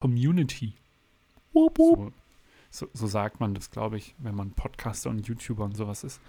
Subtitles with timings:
[0.00, 0.74] Community.
[2.70, 6.04] So, so, so, sagt man das, glaube ich, wenn man Podcaster und YouTuber und sowas
[6.04, 6.20] ist.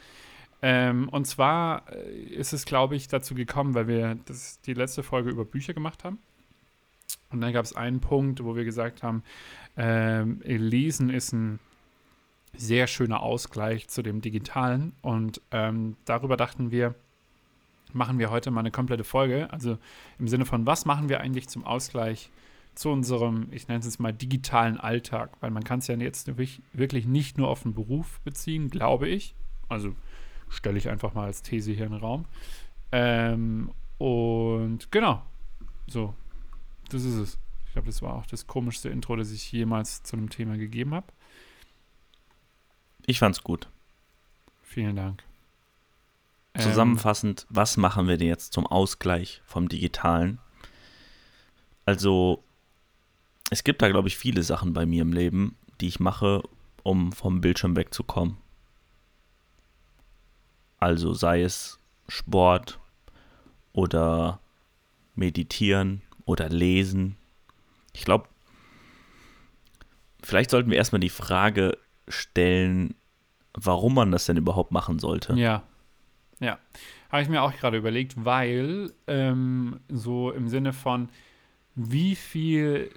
[0.62, 5.04] Ähm, und zwar äh, ist es, glaube ich, dazu gekommen, weil wir das, die letzte
[5.04, 6.20] Folge über Bücher gemacht haben.
[7.32, 9.24] Und dann gab es einen Punkt, wo wir gesagt haben,
[9.78, 11.60] ähm, Lesen ist ein
[12.56, 14.94] sehr schöner Ausgleich zu dem Digitalen.
[15.02, 16.94] Und ähm, darüber dachten wir,
[17.94, 19.52] machen wir heute mal eine komplette Folge.
[19.52, 19.78] Also
[20.20, 22.30] im Sinne von, was machen wir eigentlich zum Ausgleich
[22.76, 25.32] zu unserem, ich nenne es jetzt mal, digitalen Alltag?
[25.42, 29.36] Weil man kann es ja jetzt wirklich nicht nur auf den Beruf beziehen, glaube ich.
[29.70, 29.96] Also
[30.50, 32.26] stelle ich einfach mal als These hier in den Raum.
[32.92, 35.22] Ähm, und genau,
[35.88, 36.14] so,
[36.90, 37.40] das ist es.
[37.66, 40.94] Ich glaube, das war auch das komischste Intro, das ich jemals zu einem Thema gegeben
[40.94, 41.08] habe.
[43.06, 43.70] Ich fand's gut.
[44.62, 45.24] Vielen Dank.
[46.58, 50.40] Zusammenfassend, ähm, was machen wir denn jetzt zum Ausgleich vom Digitalen?
[51.86, 52.44] Also,
[53.52, 56.42] es gibt da, glaube ich, viele Sachen bei mir im Leben, die ich mache,
[56.84, 58.38] um vom Bildschirm wegzukommen.
[60.80, 61.78] Also sei es
[62.08, 62.80] Sport
[63.74, 64.40] oder
[65.16, 67.18] meditieren oder lesen.
[67.94, 68.30] Ich glaube,
[70.24, 71.78] vielleicht sollten wir erstmal die Frage
[72.08, 72.96] stellen,
[73.54, 75.34] warum man das denn überhaupt machen sollte.
[75.34, 75.64] Ja.
[76.40, 76.58] Ja.
[77.12, 81.10] Habe ich mir auch gerade überlegt, weil ähm, so im Sinne von,
[81.76, 82.90] wie viel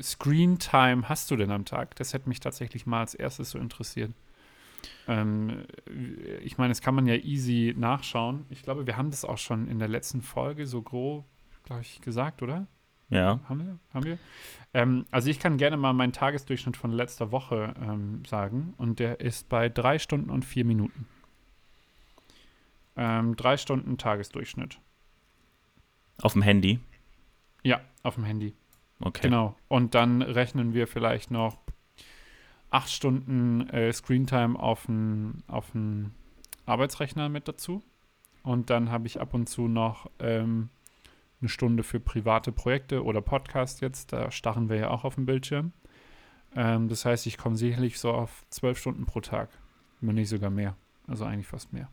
[0.00, 1.96] Screen-Time hast du denn am Tag?
[1.96, 4.12] Das hätte mich tatsächlich mal als erstes so interessiert.
[5.08, 5.64] Ähm,
[6.42, 8.46] ich meine, das kann man ja easy nachschauen.
[8.50, 11.24] Ich glaube, wir haben das auch schon in der letzten Folge so grob,
[11.64, 12.66] glaube ich, gesagt, oder?
[13.10, 13.40] Ja.
[13.48, 13.78] Haben wir?
[13.92, 14.18] Haben wir?
[14.72, 19.20] Ähm, also ich kann gerne mal meinen Tagesdurchschnitt von letzter Woche ähm, sagen und der
[19.20, 21.06] ist bei drei Stunden und vier Minuten.
[22.96, 24.78] Ähm, drei Stunden Tagesdurchschnitt.
[26.22, 26.78] Auf dem Handy?
[27.64, 28.54] Ja, auf dem Handy.
[29.00, 29.22] Okay.
[29.22, 29.56] Genau.
[29.68, 31.56] Und dann rechnen wir vielleicht noch
[32.70, 35.72] acht Stunden äh, Screentime auf dem auf
[36.66, 37.82] Arbeitsrechner mit dazu.
[38.42, 40.70] Und dann habe ich ab und zu noch ähm,
[41.40, 44.12] eine Stunde für private Projekte oder Podcast jetzt.
[44.12, 45.72] Da starren wir ja auch auf dem Bildschirm.
[46.54, 49.50] Ähm, das heißt, ich komme sicherlich so auf zwölf Stunden pro Tag.
[50.00, 50.76] Wenn nicht sogar mehr.
[51.06, 51.88] Also eigentlich fast mehr.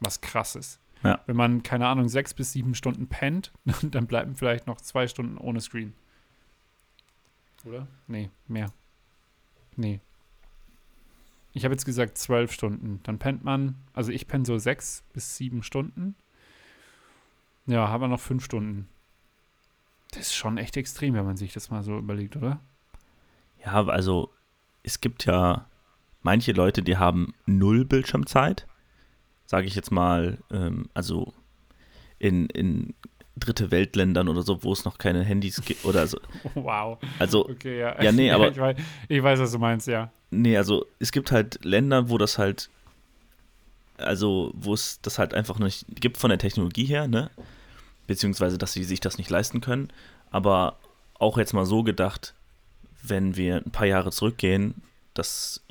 [0.00, 0.80] Was krass ist.
[1.02, 1.20] Ja.
[1.26, 3.52] Wenn man, keine Ahnung, sechs bis sieben Stunden pennt,
[3.82, 5.94] dann bleiben vielleicht noch zwei Stunden ohne Screen.
[7.64, 7.86] Oder?
[8.06, 8.72] Nee, mehr.
[9.76, 10.00] Nee.
[11.52, 13.00] Ich habe jetzt gesagt zwölf Stunden.
[13.04, 16.16] Dann pennt man, also ich penne so sechs bis sieben Stunden.
[17.66, 18.88] Ja, haben wir noch fünf Stunden.
[20.10, 22.60] Das ist schon echt extrem, wenn man sich das mal so überlegt, oder?
[23.64, 24.30] Ja, also
[24.82, 25.66] es gibt ja
[26.22, 28.66] manche Leute, die haben null Bildschirmzeit,
[29.46, 31.32] sage ich jetzt mal, ähm, also
[32.18, 32.94] in, in
[33.36, 36.18] dritte Weltländern oder so, wo es noch keine Handys gibt oder so.
[36.54, 36.98] Wow.
[37.18, 38.00] Also, okay, ja.
[38.02, 38.50] ja, nee, aber.
[38.50, 38.76] ich, weiß,
[39.08, 40.10] ich weiß, was du meinst, ja.
[40.30, 42.70] Nee, also es gibt halt Länder, wo das halt,
[43.96, 47.30] also wo es das halt einfach nicht gibt von der Technologie her, ne?
[48.06, 49.88] beziehungsweise dass sie sich das nicht leisten können.
[50.30, 50.76] Aber
[51.18, 52.34] auch jetzt mal so gedacht,
[53.02, 54.82] wenn wir ein paar Jahre zurückgehen,
[55.14, 55.64] das,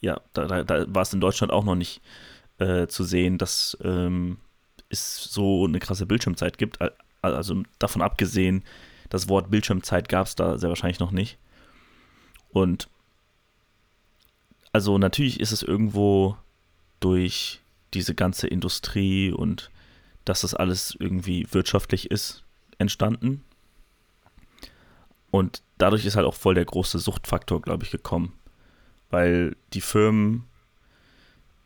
[0.00, 2.00] ja, da, da, da war es in Deutschland auch noch nicht
[2.58, 4.38] äh, zu sehen, dass ähm,
[4.90, 6.78] es so eine krasse Bildschirmzeit gibt.
[7.22, 8.64] Also davon abgesehen,
[9.08, 11.38] das Wort Bildschirmzeit gab es da sehr wahrscheinlich noch nicht.
[12.50, 12.88] Und
[14.72, 16.36] also natürlich ist es irgendwo
[17.00, 17.60] durch
[17.94, 19.70] diese ganze Industrie und
[20.24, 22.44] dass das alles irgendwie wirtschaftlich ist,
[22.78, 23.44] entstanden.
[25.30, 28.32] Und dadurch ist halt auch voll der große Suchtfaktor, glaube ich, gekommen.
[29.10, 30.44] Weil die Firmen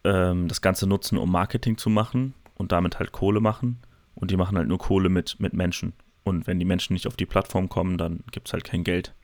[0.04, 3.78] ähm, das Ganze nutzen, um Marketing zu machen und damit halt Kohle machen.
[4.14, 5.94] Und die machen halt nur Kohle mit, mit Menschen.
[6.24, 9.14] Und wenn die Menschen nicht auf die Plattform kommen, dann gibt es halt kein Geld.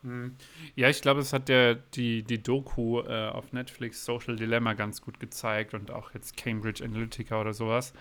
[0.00, 0.34] Hm.
[0.74, 5.02] Ja, ich glaube, es hat der, die, die Doku äh, auf Netflix Social Dilemma ganz
[5.02, 7.92] gut gezeigt und auch jetzt Cambridge Analytica oder sowas.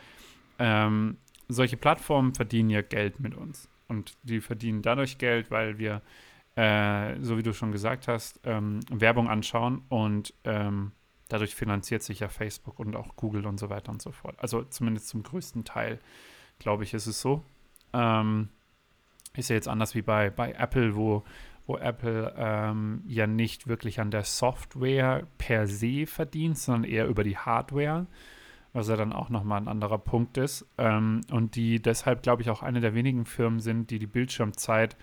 [0.58, 1.18] Ähm,
[1.50, 3.68] solche Plattformen verdienen ja Geld mit uns.
[3.90, 6.02] Und die verdienen dadurch Geld, weil wir,
[6.56, 10.94] äh, so wie du schon gesagt hast, ähm, Werbung anschauen und ähm,
[11.32, 14.36] dadurch finanziert sich ja Facebook und auch Google und so weiter und so fort.
[14.40, 16.00] Also zumindest zum größten Teil,
[16.60, 17.44] glaube ich, ist es so.
[17.94, 18.50] Ähm,
[19.36, 21.24] ist ja jetzt anders wie bei, bei Apple, wo
[21.68, 27.24] wo Apple ähm, ja nicht wirklich an der Software per se verdient, sondern eher über
[27.24, 28.08] die Hardware,
[28.74, 30.66] was ja dann auch nochmal ein anderer Punkt ist.
[30.78, 34.98] Ähm, und die deshalb, glaube ich, auch eine der wenigen Firmen sind, die die Bildschirmzeit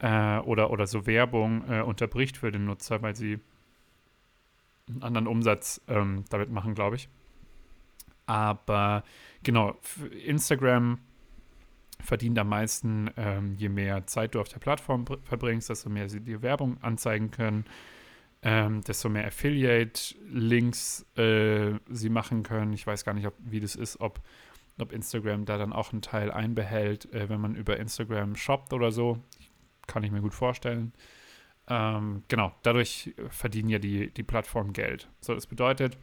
[0.00, 3.38] äh, oder, oder so Werbung äh, unterbricht für den Nutzer, weil sie
[4.88, 7.08] einen anderen Umsatz ähm, damit machen, glaube ich.
[8.26, 9.04] Aber
[9.42, 9.76] genau,
[10.24, 10.98] Instagram
[12.00, 16.20] verdienen am meisten, ähm, je mehr Zeit du auf der Plattform verbringst, desto mehr sie
[16.20, 17.64] dir Werbung anzeigen können,
[18.42, 22.72] ähm, desto mehr Affiliate-Links äh, sie machen können.
[22.72, 24.20] Ich weiß gar nicht, ob, wie das ist, ob,
[24.78, 28.92] ob Instagram da dann auch einen Teil einbehält, äh, wenn man über Instagram shoppt oder
[28.92, 29.18] so.
[29.86, 30.92] Kann ich mir gut vorstellen.
[31.68, 35.08] Ähm, genau, dadurch verdienen ja die, die Plattformen Geld.
[35.20, 35.96] So, das bedeutet,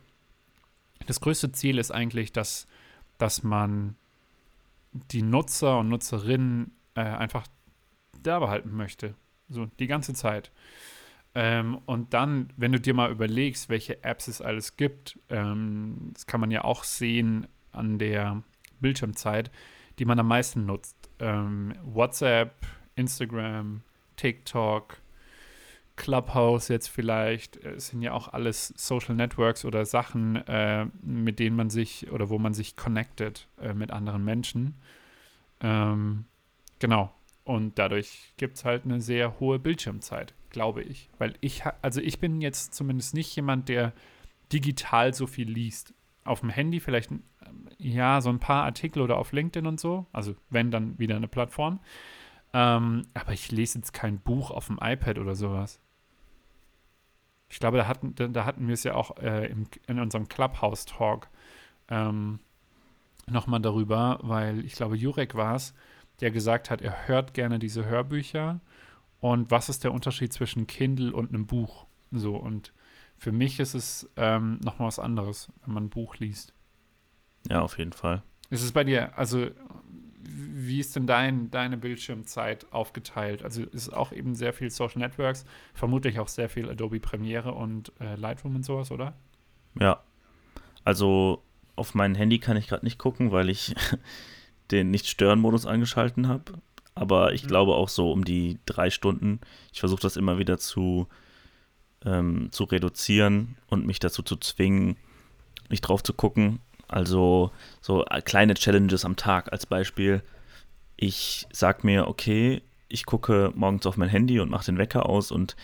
[1.08, 2.68] das größte Ziel ist eigentlich, dass,
[3.18, 3.96] dass man
[4.92, 7.48] die Nutzer und Nutzerinnen äh, einfach
[8.22, 9.16] da behalten möchte.
[9.50, 10.52] So die ganze Zeit.
[11.34, 16.26] Ähm, und dann, wenn du dir mal überlegst, welche Apps es alles gibt, ähm, das
[16.26, 18.44] kann man ja auch sehen an der
[18.82, 19.50] Bildschirmzeit,
[20.00, 20.96] die man am meisten nutzt.
[21.20, 22.66] Ähm, WhatsApp,
[22.96, 23.82] Instagram,
[24.18, 24.98] TikTok,
[25.96, 31.56] Clubhouse jetzt vielleicht, es sind ja auch alles Social Networks oder Sachen, äh, mit denen
[31.56, 34.76] man sich oder wo man sich connectet äh, mit anderen Menschen.
[35.62, 36.26] Ähm,
[36.80, 37.14] genau.
[37.44, 41.10] Und dadurch gibt es halt eine sehr hohe Bildschirmzeit, glaube ich.
[41.18, 43.94] Weil ich, also ich bin jetzt zumindest nicht jemand, der
[44.54, 45.94] digital so viel liest.
[46.24, 47.12] Auf dem Handy vielleicht,
[47.78, 50.06] ja, so ein paar Artikel oder auf LinkedIn und so.
[50.12, 51.80] Also wenn dann wieder eine Plattform.
[52.54, 55.80] Ähm, aber ich lese jetzt kein Buch auf dem iPad oder sowas.
[57.50, 61.28] Ich glaube, da hatten, da, hatten wir es ja auch äh, im, in unserem Clubhouse-Talk
[61.90, 62.40] ähm,
[63.28, 65.74] nochmal darüber, weil ich glaube, Jurek war es,
[66.22, 68.62] der gesagt hat, er hört gerne diese Hörbücher.
[69.20, 71.86] Und was ist der Unterschied zwischen Kindle und einem Buch?
[72.12, 72.74] So, und
[73.18, 76.54] für mich ist es ähm, nochmal was anderes, wenn man ein Buch liest.
[77.50, 78.24] Ja, auf jeden Fall.
[78.50, 79.48] Ist es bei dir, also
[80.24, 83.44] wie ist denn dein, deine Bildschirmzeit aufgeteilt?
[83.44, 87.92] Also ist auch eben sehr viel Social Networks, vermutlich auch sehr viel Adobe Premiere und
[88.00, 89.14] äh, Lightroom und sowas, oder?
[89.80, 90.04] Ja.
[90.84, 91.44] Also
[91.76, 93.76] auf mein Handy kann ich gerade nicht gucken, weil ich
[94.72, 96.54] den Nicht-Stören-Modus angeschalten habe.
[96.96, 97.48] Aber ich mhm.
[97.48, 99.40] glaube auch so um die drei Stunden.
[99.72, 101.08] Ich versuche das immer wieder zu,
[102.06, 104.98] ähm, zu reduzieren und mich dazu zu zwingen,
[105.70, 106.60] nicht drauf zu gucken.
[106.92, 107.52] Also
[107.82, 110.22] so äh, kleine Challenges am Tag als Beispiel.
[110.98, 115.32] Ich sag mir, okay, ich gucke morgens auf mein Handy und mache den Wecker aus
[115.32, 115.56] und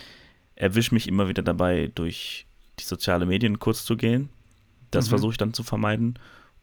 [0.56, 2.48] erwische mich immer wieder dabei, durch
[2.80, 4.30] die sozialen Medien kurz zu gehen.
[4.92, 5.10] Das mhm.
[5.10, 6.18] versuche ich dann zu vermeiden.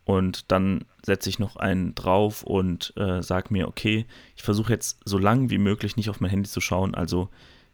[0.05, 4.07] Und dann setze ich noch einen drauf und äh, sage mir, okay,
[4.37, 7.31] ich versuche jetzt so lang wie möglich nicht auf mein Handy zu schauen, also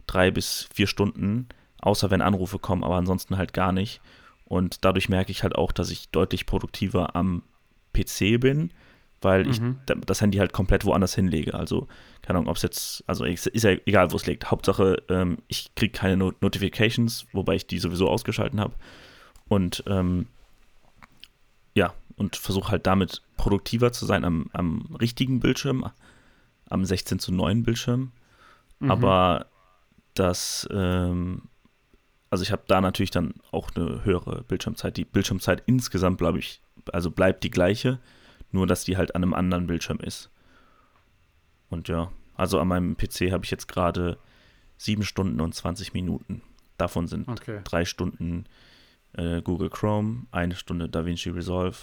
[0.07, 1.49] drei bis vier Stunden,
[1.81, 4.01] außer wenn Anrufe kommen, aber ansonsten halt gar nicht.
[4.51, 7.45] Und dadurch merke ich halt auch, dass ich deutlich produktiver am
[7.93, 8.73] PC bin,
[9.21, 9.79] weil ich mhm.
[10.07, 11.55] das Handy halt komplett woanders hinlege.
[11.55, 11.87] Also,
[12.21, 14.51] keine Ahnung, ob es jetzt, also ist ja egal, wo es liegt.
[14.51, 18.75] Hauptsache, ähm, ich kriege keine Not Notifications, wobei ich die sowieso ausgeschalten habe.
[19.47, 20.27] Und ähm,
[21.77, 25.89] ja, und versuche halt damit produktiver zu sein am, am richtigen Bildschirm,
[26.69, 28.11] am 16 zu 9 Bildschirm.
[28.81, 28.91] Mhm.
[28.91, 29.47] Aber
[30.15, 31.43] das ähm,
[32.31, 34.97] also ich habe da natürlich dann auch eine höhere Bildschirmzeit.
[34.97, 36.63] Die Bildschirmzeit insgesamt, glaube ich,
[36.93, 37.99] also bleibt die gleiche,
[38.53, 40.31] nur dass die halt an einem anderen Bildschirm ist.
[41.69, 44.17] Und ja, also an meinem PC habe ich jetzt gerade
[44.79, 46.43] 7 Stunden und 20 Minuten.
[46.79, 47.61] Davon sind okay.
[47.65, 48.47] drei Stunden
[49.13, 51.77] äh, Google Chrome, eine Stunde DaVinci Resolve,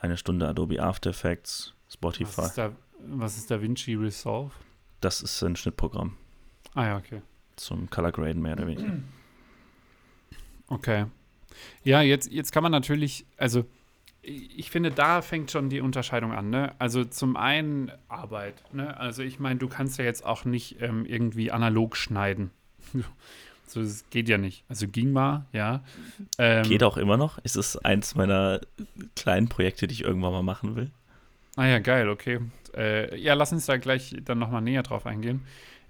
[0.00, 2.38] eine Stunde Adobe After Effects, Spotify.
[2.38, 2.72] Was ist, da,
[3.06, 4.52] was ist DaVinci Resolve?
[5.00, 6.16] Das ist ein Schnittprogramm.
[6.74, 7.22] Ah ja, okay.
[7.56, 8.98] Zum Color Graden mehr oder weniger.
[10.70, 11.06] Okay.
[11.84, 13.66] Ja, jetzt, jetzt kann man natürlich, also
[14.22, 16.50] ich finde, da fängt schon die Unterscheidung an.
[16.50, 16.72] Ne?
[16.78, 18.54] Also zum einen Arbeit.
[18.72, 18.96] Ne?
[18.98, 22.50] Also ich meine, du kannst ja jetzt auch nicht ähm, irgendwie analog schneiden.
[23.66, 24.64] so, das geht ja nicht.
[24.68, 25.82] Also ging mal, ja.
[26.38, 27.38] Ähm, geht auch immer noch.
[27.38, 28.60] Ist es eins meiner
[29.16, 30.90] kleinen Projekte, die ich irgendwann mal machen will?
[31.56, 32.40] Ah ja, geil, okay.
[32.76, 35.42] Äh, ja, lass uns da gleich dann nochmal näher drauf eingehen.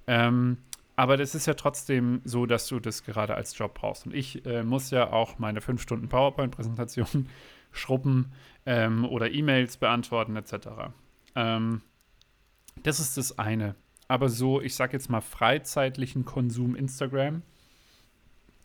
[0.06, 0.56] Ähm,
[1.00, 4.04] aber das ist ja trotzdem so, dass du das gerade als Job brauchst.
[4.04, 7.26] Und ich äh, muss ja auch meine fünf Stunden PowerPoint-Präsentation
[7.72, 8.32] schrubben
[8.66, 10.52] ähm, oder E-Mails beantworten etc.
[11.34, 11.80] Ähm,
[12.82, 13.76] das ist das eine.
[14.08, 17.40] Aber so, ich sag jetzt mal, freizeitlichen Konsum Instagram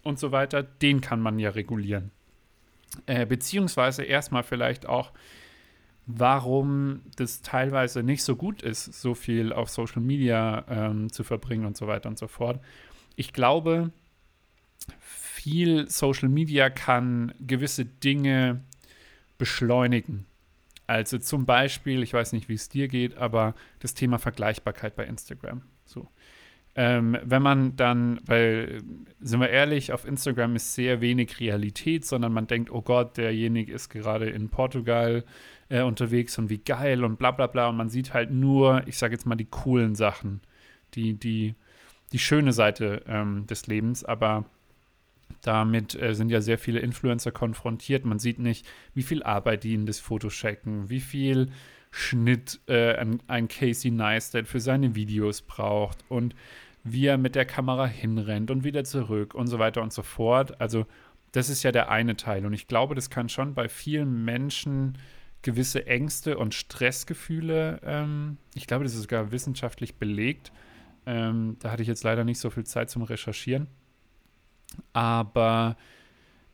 [0.03, 2.11] und so weiter, den kann man ja regulieren.
[3.05, 5.13] Äh, beziehungsweise erstmal vielleicht auch
[6.07, 11.65] warum das teilweise nicht so gut ist, so viel auf Social Media ähm, zu verbringen
[11.65, 12.59] und so weiter und so fort.
[13.15, 13.91] Ich glaube,
[14.99, 18.61] viel Social Media kann gewisse Dinge
[19.37, 20.25] beschleunigen.
[20.87, 25.05] Also zum Beispiel, ich weiß nicht, wie es dir geht, aber das Thema Vergleichbarkeit bei
[25.05, 25.63] Instagram.
[25.85, 26.07] So.
[26.75, 28.81] ähm, wenn man dann, weil,
[29.21, 33.71] sind wir ehrlich, auf Instagram ist sehr wenig Realität, sondern man denkt, oh Gott, derjenige
[33.71, 35.23] ist gerade in Portugal
[35.69, 37.69] äh, unterwegs und wie geil und bla bla bla.
[37.69, 40.41] Und man sieht halt nur, ich sage jetzt mal, die coolen Sachen,
[40.93, 41.55] die, die,
[42.11, 44.45] die schöne Seite ähm, des Lebens, aber
[45.41, 48.05] damit äh, sind ja sehr viele Influencer konfrontiert.
[48.05, 51.51] Man sieht nicht, wie viel Arbeit die in das Foto checken, wie viel
[51.91, 56.35] Schnitt äh, ein, ein Casey Neistat für seine Videos braucht und
[56.83, 60.59] wie er mit der Kamera hinrennt und wieder zurück und so weiter und so fort.
[60.61, 60.85] Also
[61.31, 62.45] das ist ja der eine Teil.
[62.45, 64.97] Und ich glaube, das kann schon bei vielen Menschen
[65.45, 70.51] gewisse Ängste und Stressgefühle, ähm, ich glaube, das ist sogar wissenschaftlich belegt.
[71.05, 73.67] Ähm, da hatte ich jetzt leider nicht so viel Zeit zum Recherchieren.
[74.91, 75.77] Aber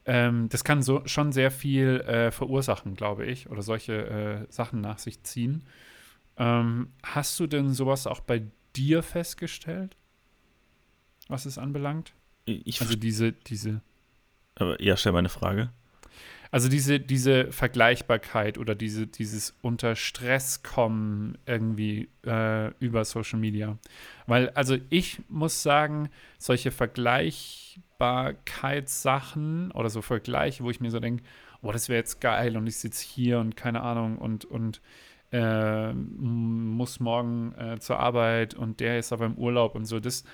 [0.05, 4.81] ähm, das kann so schon sehr viel äh, verursachen, glaube ich, oder solche äh, Sachen
[4.81, 5.63] nach sich ziehen.
[6.37, 8.43] Ähm, hast du denn sowas auch bei
[8.75, 9.95] dir festgestellt?
[11.31, 12.13] was es anbelangt?
[12.45, 13.81] Ich also diese, diese.
[14.55, 15.71] Aber ja, stell mal eine Frage.
[16.51, 23.77] Also diese, diese Vergleichbarkeit oder diese, dieses unter Stress kommen irgendwie äh, über Social Media.
[24.27, 31.23] Weil, also ich muss sagen, solche Vergleichbarkeitssachen oder so Vergleiche, wo ich mir so denke,
[31.61, 34.81] oh, das wäre jetzt geil und ich sitze hier und keine Ahnung und, und
[35.31, 40.25] äh, muss morgen äh, zur Arbeit und der ist aber im Urlaub und so, das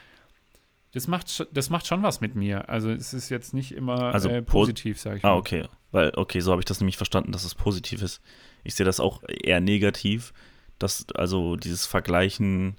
[0.93, 2.69] das macht, das macht schon was mit mir.
[2.69, 5.33] Also es ist jetzt nicht immer also äh, positiv, sage ich ah, mal.
[5.33, 5.65] Ah, okay.
[5.91, 8.21] Weil, okay, so habe ich das nämlich verstanden, dass es positiv ist.
[8.63, 10.33] Ich sehe das auch eher negativ,
[10.79, 12.77] dass, also dieses Vergleichen,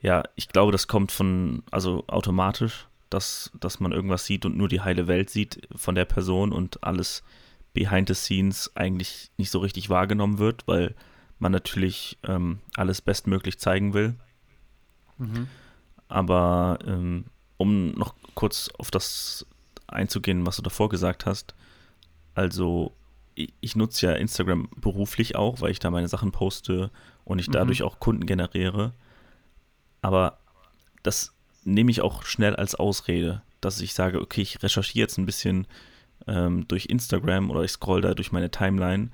[0.00, 4.68] ja, ich glaube, das kommt von, also automatisch, dass, dass man irgendwas sieht und nur
[4.68, 7.22] die heile Welt sieht von der Person und alles
[7.72, 10.94] behind the scenes eigentlich nicht so richtig wahrgenommen wird, weil
[11.38, 14.14] man natürlich ähm, alles bestmöglich zeigen will.
[15.18, 15.48] Mhm.
[16.10, 17.24] Aber ähm,
[17.56, 19.46] um noch kurz auf das
[19.86, 21.54] einzugehen, was du davor gesagt hast,
[22.34, 22.92] also
[23.34, 26.90] ich, ich nutze ja Instagram beruflich auch, weil ich da meine Sachen poste
[27.24, 27.86] und ich dadurch mhm.
[27.86, 28.92] auch Kunden generiere.
[30.02, 30.38] Aber
[31.02, 31.32] das
[31.64, 35.66] nehme ich auch schnell als Ausrede, dass ich sage, okay, ich recherchiere jetzt ein bisschen
[36.26, 39.10] ähm, durch Instagram oder ich scroll da durch meine Timeline,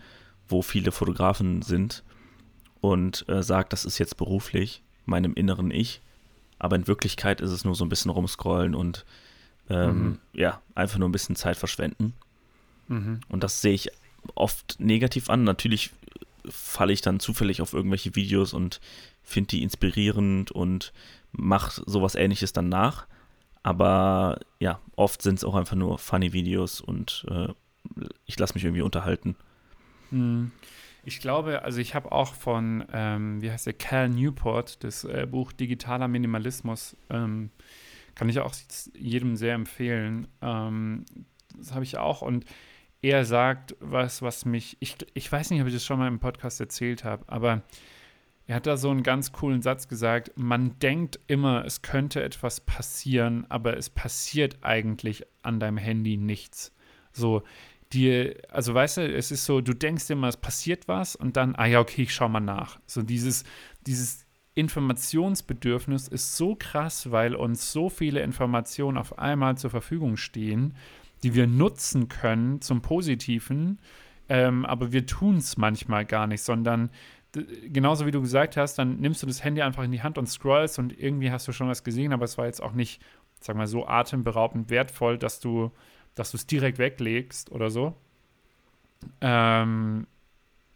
[0.48, 2.04] wo viele Fotografen sind
[2.80, 6.00] und äh, sage, das ist jetzt beruflich, meinem inneren Ich
[6.58, 9.04] aber in Wirklichkeit ist es nur so ein bisschen rumscrollen und
[9.68, 10.18] ähm, mhm.
[10.32, 12.14] ja, einfach nur ein bisschen Zeit verschwenden.
[12.88, 13.20] Mhm.
[13.28, 13.90] Und das sehe ich
[14.34, 15.44] oft negativ an.
[15.44, 15.90] Natürlich
[16.48, 18.80] falle ich dann zufällig auf irgendwelche Videos und
[19.22, 20.92] finde die inspirierend und
[21.32, 23.06] mache sowas ähnliches dann nach.
[23.62, 27.48] Aber ja, oft sind es auch einfach nur funny Videos und äh,
[28.24, 29.34] ich lasse mich irgendwie unterhalten.
[30.10, 30.52] Mhm.
[31.06, 35.24] Ich glaube, also ich habe auch von, ähm, wie heißt der, Cal Newport, das äh,
[35.30, 37.50] Buch Digitaler Minimalismus, ähm,
[38.16, 38.52] kann ich auch
[38.98, 40.26] jedem sehr empfehlen.
[40.42, 41.04] Ähm,
[41.56, 42.44] das habe ich auch und
[43.02, 46.18] er sagt was, was mich, ich, ich weiß nicht, ob ich das schon mal im
[46.18, 47.62] Podcast erzählt habe, aber
[48.48, 52.60] er hat da so einen ganz coolen Satz gesagt, man denkt immer, es könnte etwas
[52.60, 56.74] passieren, aber es passiert eigentlich an deinem Handy nichts.
[57.12, 57.44] So,
[57.92, 61.54] dir, also weißt du, es ist so, du denkst immer, es passiert was und dann,
[61.56, 62.78] ah ja, okay, ich schau mal nach.
[62.86, 63.44] So dieses,
[63.86, 70.74] dieses Informationsbedürfnis ist so krass, weil uns so viele Informationen auf einmal zur Verfügung stehen,
[71.22, 73.78] die wir nutzen können zum Positiven,
[74.28, 76.90] ähm, aber wir tun es manchmal gar nicht, sondern
[77.68, 80.26] genauso wie du gesagt hast, dann nimmst du das Handy einfach in die Hand und
[80.26, 83.02] scrollst und irgendwie hast du schon was gesehen, aber es war jetzt auch nicht,
[83.40, 85.70] sag mal, so atemberaubend wertvoll, dass du
[86.16, 87.94] dass du es direkt weglegst oder so.
[89.20, 90.08] Ähm,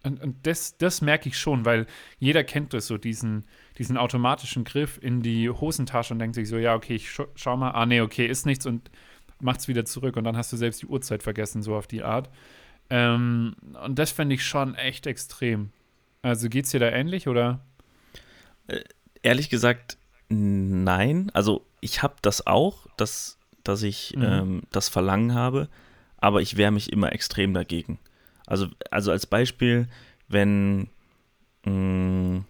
[0.03, 1.87] und, und das, das merke ich schon, weil
[2.19, 3.45] jeder kennt das so, diesen,
[3.77, 7.57] diesen automatischen Griff in die Hosentasche und denkt sich so, ja, okay, ich scha schau
[7.57, 8.91] mal, ah, nee, okay, ist nichts und
[9.41, 12.31] macht's wieder zurück und dann hast du selbst die Uhrzeit vergessen, so auf die Art.
[12.89, 15.71] Ähm, und das fände ich schon echt extrem.
[16.23, 17.61] Also geht's dir da ähnlich oder?
[18.69, 18.81] Äh,
[19.23, 21.31] ehrlich gesagt, nein.
[21.35, 24.23] Also ich habe das auch, dass dass ich mhm.
[24.23, 25.69] ähm, das Verlangen habe,
[26.17, 27.99] aber ich wehre mich immer extrem dagegen.
[28.47, 29.89] Also, also als Beispiel,
[30.29, 30.89] wenn,
[31.65, 32.45] mh, mm,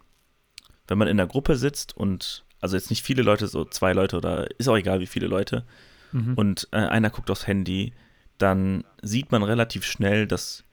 [0.89, 4.17] wenn man in der Gruppe sitzt und, also jetzt nicht viele Leute, so zwei Leute
[4.17, 5.65] oder ist auch egal wie viele Leute,
[6.13, 6.35] mhm.
[6.35, 7.93] und äh, einer guckt aufs Handy,
[8.39, 10.65] dann sieht man relativ schnell, dass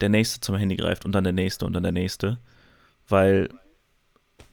[0.00, 2.38] der Nächste zum Handy greift und dann der Nächste und dann der Nächste,
[3.08, 3.48] weil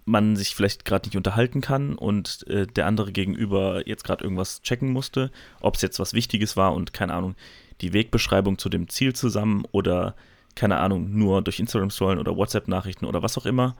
[0.05, 4.61] man sich vielleicht gerade nicht unterhalten kann und äh, der andere gegenüber jetzt gerade irgendwas
[4.61, 5.31] checken musste,
[5.61, 7.35] ob es jetzt was Wichtiges war und keine Ahnung,
[7.81, 10.15] die Wegbeschreibung zu dem Ziel zusammen oder
[10.55, 13.75] keine Ahnung, nur durch Instagram scrollen oder WhatsApp-Nachrichten oder was auch immer.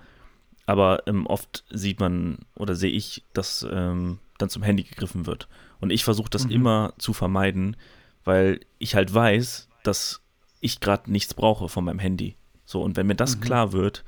[0.66, 5.48] aber ähm, oft sieht man oder sehe ich, dass ähm, dann zum Handy gegriffen wird.
[5.82, 6.52] Und ich versuche das mhm.
[6.52, 7.76] immer zu vermeiden,
[8.24, 10.22] weil ich halt weiß, dass
[10.62, 12.38] ich gerade nichts brauche von meinem Handy.
[12.66, 13.42] So, und wenn mir das mhm.
[13.42, 14.06] klar wird,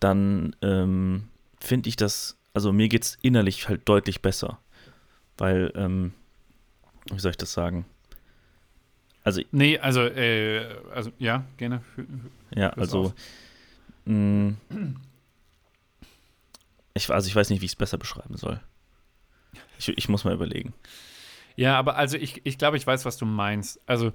[0.00, 1.28] dann ähm,
[1.60, 4.58] finde ich das, also mir geht es innerlich halt deutlich besser.
[5.38, 6.12] Weil, ähm,
[7.10, 7.84] wie soll ich das sagen?
[9.22, 11.82] Also, nee, also, äh, also ja, gerne.
[12.54, 13.12] Ja, also,
[14.04, 14.96] mh, mm,
[16.94, 18.60] ich, also ich weiß nicht, wie ich es besser beschreiben soll.
[19.78, 20.72] Ich, ich muss mal überlegen.
[21.56, 23.80] Ja, aber also ich, ich glaube, ich weiß, was du meinst.
[23.86, 24.12] Also,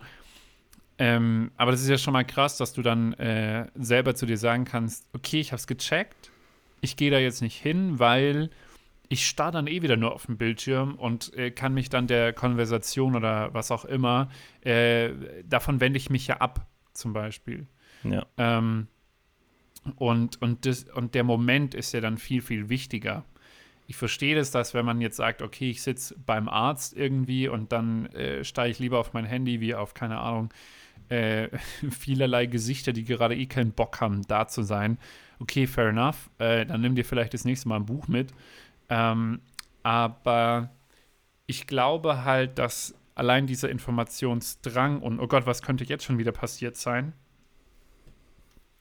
[0.97, 4.37] ähm, aber das ist ja schon mal krass, dass du dann äh, selber zu dir
[4.37, 6.30] sagen kannst, okay, ich habe es gecheckt,
[6.81, 8.49] ich gehe da jetzt nicht hin, weil
[9.11, 12.33] ich starre dann eh wieder nur auf dem Bildschirm und äh, kann mich dann der
[12.33, 14.29] Konversation oder was auch immer,
[14.61, 15.09] äh,
[15.43, 17.67] davon wende ich mich ja ab, zum Beispiel.
[18.03, 18.25] Ja.
[18.37, 18.87] Ähm,
[19.95, 23.25] und, und, das, und der Moment ist ja dann viel, viel wichtiger.
[23.87, 27.73] Ich verstehe das, dass wenn man jetzt sagt, okay, ich sitze beim Arzt irgendwie und
[27.73, 30.53] dann äh, steige ich lieber auf mein Handy wie auf, keine Ahnung,
[31.11, 31.49] äh,
[31.89, 34.97] vielerlei Gesichter, die gerade eh keinen Bock haben, da zu sein.
[35.39, 36.29] Okay, fair enough.
[36.37, 38.33] Äh, dann nimm dir vielleicht das nächste Mal ein Buch mit.
[38.89, 39.41] Ähm,
[39.83, 40.69] aber
[41.47, 46.31] ich glaube halt, dass allein dieser Informationsdrang und oh Gott, was könnte jetzt schon wieder
[46.31, 47.13] passiert sein,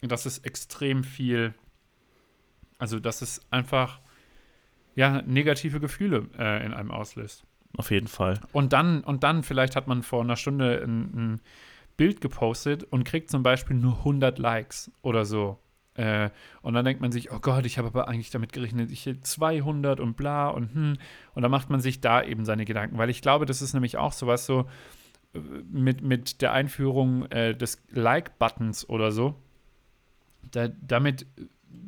[0.03, 1.55] dass es extrem viel,
[2.79, 4.01] also dass es einfach
[4.95, 7.45] ja negative Gefühle äh, in einem auslöst.
[7.77, 8.41] Auf jeden Fall.
[8.53, 11.41] Und dann, und dann vielleicht hat man vor einer Stunde ein, ein
[12.01, 15.59] Bild gepostet und kriegt zum Beispiel nur 100 Likes oder so.
[15.95, 16.31] Äh,
[16.63, 19.21] und dann denkt man sich, oh Gott, ich habe aber eigentlich damit gerechnet, ich hätte
[19.21, 20.97] 200 und bla und hm.
[21.35, 23.99] Und dann macht man sich da eben seine Gedanken, weil ich glaube, das ist nämlich
[23.99, 24.67] auch sowas so
[25.35, 25.41] äh,
[25.71, 29.37] mit, mit der Einführung äh, des Like-Buttons oder so
[30.51, 31.27] da, damit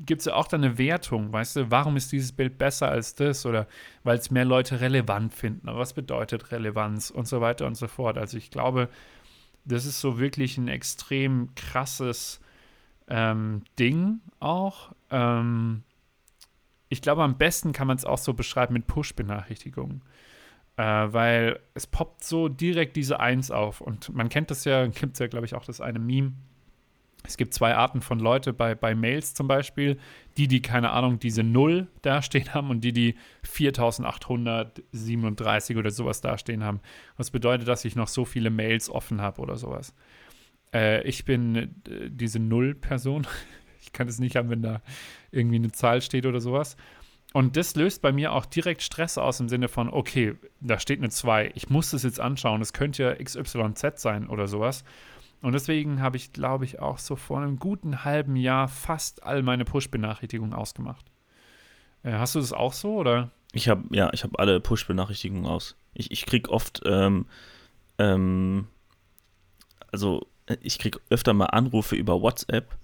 [0.04, 3.14] gibt es ja auch dann eine Wertung, weißt du, warum ist dieses Bild besser als
[3.14, 3.66] das oder
[4.04, 5.66] weil es mehr Leute relevant finden.
[5.66, 8.18] Was bedeutet Relevanz und so weiter und so fort.
[8.18, 8.88] Also ich glaube,
[9.64, 12.40] das ist so wirklich ein extrem krasses
[13.08, 14.92] ähm, Ding auch.
[15.10, 15.82] Ähm,
[16.88, 20.02] ich glaube, am besten kann man es auch so beschreiben mit Push-Benachrichtigungen.
[20.76, 23.80] Äh, weil es poppt so direkt diese Eins auf.
[23.80, 26.32] Und man kennt das ja, gibt es ja, glaube ich, auch das eine Meme
[27.24, 29.98] es gibt zwei Arten von Leute bei, bei Mails zum Beispiel.
[30.36, 36.64] Die, die, keine Ahnung, diese Null dastehen haben und die, die 4837 oder sowas dastehen
[36.64, 36.80] haben.
[37.16, 39.94] Was bedeutet, dass ich noch so viele Mails offen habe oder sowas.
[40.74, 41.68] Äh, ich bin äh,
[42.08, 43.26] diese Null-Person.
[43.84, 44.80] Ich kann es nicht haben, wenn da
[45.32, 46.76] irgendwie eine Zahl steht oder sowas.
[47.32, 51.00] Und das löst bei mir auch direkt Stress aus im Sinne von, okay, da steht
[51.00, 54.84] eine 2, ich muss das jetzt anschauen, es könnte ja XYZ sein oder sowas.
[55.42, 59.42] Und deswegen habe ich, glaube ich, auch so vor einem guten halben Jahr fast all
[59.42, 61.04] meine Push-Benachrichtigungen ausgemacht.
[62.04, 63.30] Äh, hast du das auch so, oder?
[63.52, 65.76] Ich habe, ja, ich habe alle Push-Benachrichtigungen aus.
[65.94, 67.26] Ich, ich kriege oft, ähm,
[67.98, 68.68] ähm,
[69.90, 70.26] also
[70.60, 72.78] ich kriege öfter mal Anrufe über WhatsApp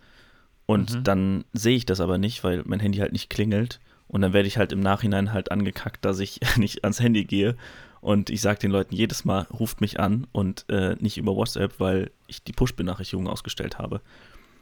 [0.66, 1.04] und mhm.
[1.04, 3.80] dann sehe ich das aber nicht, weil mein Handy halt nicht klingelt.
[4.08, 7.56] Und dann werde ich halt im Nachhinein halt angekackt, dass ich nicht ans Handy gehe
[8.00, 11.78] und ich sage den Leuten jedes Mal, ruft mich an und äh, nicht über WhatsApp,
[11.78, 14.00] weil ich die Push-Benachrichtigung ausgestellt habe.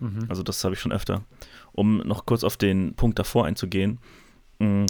[0.01, 0.27] Mhm.
[0.29, 1.25] Also das habe ich schon öfter.
[1.73, 3.99] Um noch kurz auf den Punkt davor einzugehen.
[4.59, 4.87] Mm,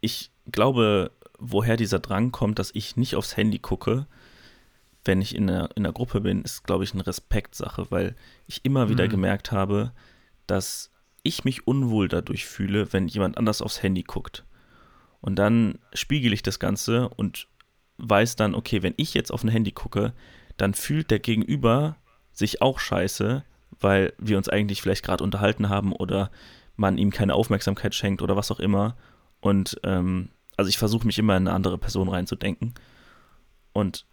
[0.00, 4.06] ich glaube, woher dieser Drang kommt, dass ich nicht aufs Handy gucke,
[5.04, 8.64] wenn ich in einer, in einer Gruppe bin, ist, glaube ich, eine Respektsache, weil ich
[8.64, 9.10] immer wieder mhm.
[9.10, 9.92] gemerkt habe,
[10.46, 10.90] dass
[11.22, 14.44] ich mich unwohl dadurch fühle, wenn jemand anders aufs Handy guckt.
[15.24, 17.48] Und dann spiegele ich das Ganze und
[17.96, 20.12] weiß dann, okay, wenn ich jetzt auf ein Handy gucke,
[20.58, 21.96] dann fühlt der Gegenüber
[22.30, 23.42] sich auch scheiße,
[23.80, 26.30] weil wir uns eigentlich vielleicht gerade unterhalten haben oder
[26.76, 28.98] man ihm keine Aufmerksamkeit schenkt oder was auch immer.
[29.40, 32.74] Und ähm, also ich versuche mich immer in eine andere Person reinzudenken.
[33.72, 34.04] Und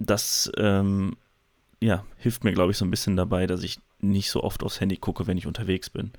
[0.00, 1.16] das ähm,
[1.80, 4.80] ja, hilft mir, glaube ich, so ein bisschen dabei, dass ich nicht so oft aufs
[4.80, 6.10] Handy gucke, wenn ich unterwegs bin.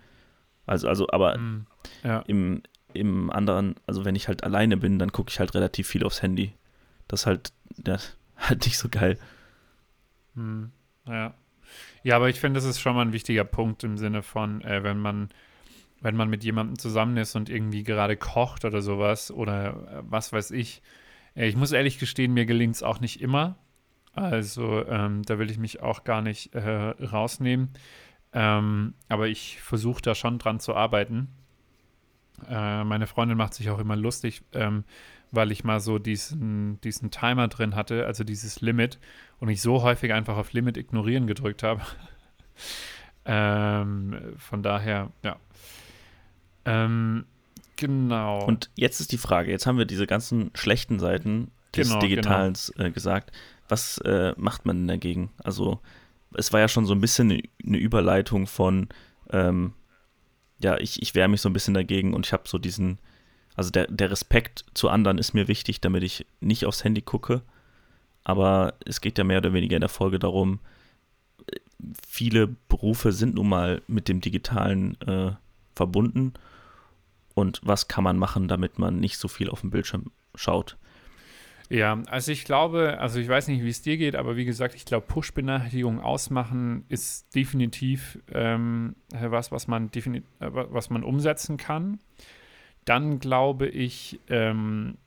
[0.65, 1.67] Also, also, aber mm,
[2.05, 2.19] ja.
[2.27, 6.03] im, im anderen, also wenn ich halt alleine bin, dann gucke ich halt relativ viel
[6.03, 6.53] aufs Handy.
[7.07, 7.53] Das ist halt,
[7.85, 7.97] ja,
[8.37, 9.17] halt nicht so geil.
[10.35, 10.71] Hm,
[11.07, 11.33] ja.
[12.03, 14.83] Ja, aber ich finde, das ist schon mal ein wichtiger Punkt im Sinne von, äh,
[14.83, 15.29] wenn man,
[16.01, 20.33] wenn man mit jemandem zusammen ist und irgendwie gerade kocht oder sowas oder äh, was
[20.33, 20.81] weiß ich.
[21.35, 23.57] Äh, ich muss ehrlich gestehen, mir gelingt es auch nicht immer.
[24.13, 27.69] Also ähm, da will ich mich auch gar nicht äh, rausnehmen.
[28.33, 31.29] Ähm, aber ich versuche da schon dran zu arbeiten.
[32.49, 34.83] Äh, meine Freundin macht sich auch immer lustig, ähm,
[35.31, 38.99] weil ich mal so diesen, diesen Timer drin hatte, also dieses Limit,
[39.39, 41.81] und ich so häufig einfach auf Limit ignorieren gedrückt habe.
[43.25, 45.37] ähm, von daher, ja.
[46.65, 47.25] Ähm,
[47.77, 48.45] genau.
[48.45, 52.73] Und jetzt ist die Frage, jetzt haben wir diese ganzen schlechten Seiten des Genau, Digitals
[52.77, 53.31] äh, gesagt.
[53.67, 55.31] Was äh, macht man denn dagegen?
[55.43, 55.79] Also
[56.33, 58.89] es war ja schon so ein bisschen eine, eine Überleitung von,
[59.31, 59.73] ähm,
[60.61, 62.99] ja, ich, ich wehre mich so ein bisschen dagegen und ich habe so diesen,
[63.55, 67.41] also der, der Respekt zu anderen ist mir wichtig, damit ich nicht aufs Handy gucke.
[68.23, 70.59] Aber es geht ja mehr oder weniger in der Folge darum,
[72.07, 75.31] viele Berufe sind nun mal mit dem Digitalen äh,
[75.75, 76.33] verbunden.
[77.33, 80.77] Und was kann man machen, damit man nicht so viel auf dem Bildschirm schaut?
[81.71, 84.75] Ja, also ich glaube, also ich weiß nicht, wie es dir geht, aber wie gesagt,
[84.75, 91.55] ich glaube, Push-Benachrichtigungen ausmachen ist definitiv ähm, was, was man, defini äh, was man umsetzen
[91.55, 92.01] kann.
[92.83, 94.97] Dann glaube ich, ähm,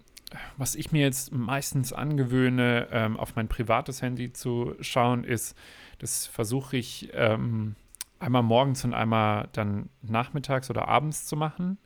[0.56, 5.54] was ich mir jetzt meistens angewöhne, ähm, auf mein privates Handy zu schauen, ist,
[5.98, 7.74] das versuche ich ähm,
[8.20, 11.76] einmal morgens und einmal dann nachmittags oder abends zu machen.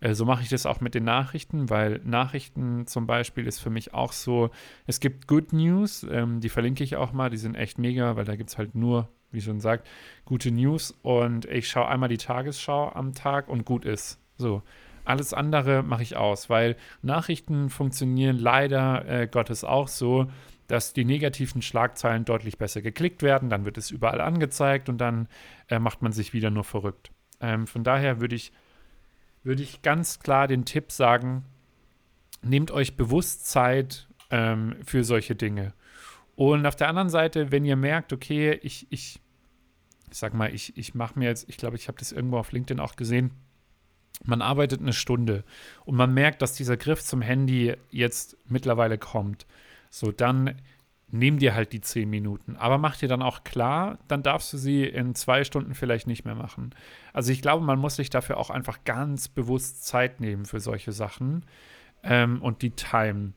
[0.00, 3.70] Äh, so mache ich das auch mit den Nachrichten, weil Nachrichten zum Beispiel ist für
[3.70, 4.50] mich auch so,
[4.86, 8.24] es gibt Good News, ähm, die verlinke ich auch mal, die sind echt mega, weil
[8.24, 9.86] da gibt es halt nur, wie schon sagt,
[10.24, 14.18] gute News und ich schaue einmal die Tagesschau am Tag und gut ist.
[14.36, 14.62] So.
[15.04, 20.26] Alles andere mache ich aus, weil Nachrichten funktionieren leider äh, Gottes auch so,
[20.66, 25.26] dass die negativen Schlagzeilen deutlich besser geklickt werden, dann wird es überall angezeigt und dann
[25.68, 27.10] äh, macht man sich wieder nur verrückt.
[27.40, 28.52] Ähm, von daher würde ich
[29.42, 31.44] würde ich ganz klar den Tipp sagen,
[32.42, 35.72] nehmt euch bewusst Zeit ähm, für solche Dinge.
[36.36, 39.20] Und auf der anderen Seite, wenn ihr merkt, okay, ich, ich,
[40.10, 42.52] ich sag mal, ich, ich mache mir jetzt, ich glaube, ich habe das irgendwo auf
[42.52, 43.32] LinkedIn auch gesehen,
[44.24, 45.44] man arbeitet eine Stunde
[45.84, 49.46] und man merkt, dass dieser Griff zum Handy jetzt mittlerweile kommt.
[49.88, 50.60] So, dann
[51.12, 52.56] nimm dir halt die zehn Minuten.
[52.56, 56.24] Aber mach dir dann auch klar, dann darfst du sie in zwei Stunden vielleicht nicht
[56.24, 56.74] mehr machen.
[57.12, 60.92] Also ich glaube, man muss sich dafür auch einfach ganz bewusst Zeit nehmen für solche
[60.92, 61.44] Sachen
[62.02, 63.32] ähm, und die Time.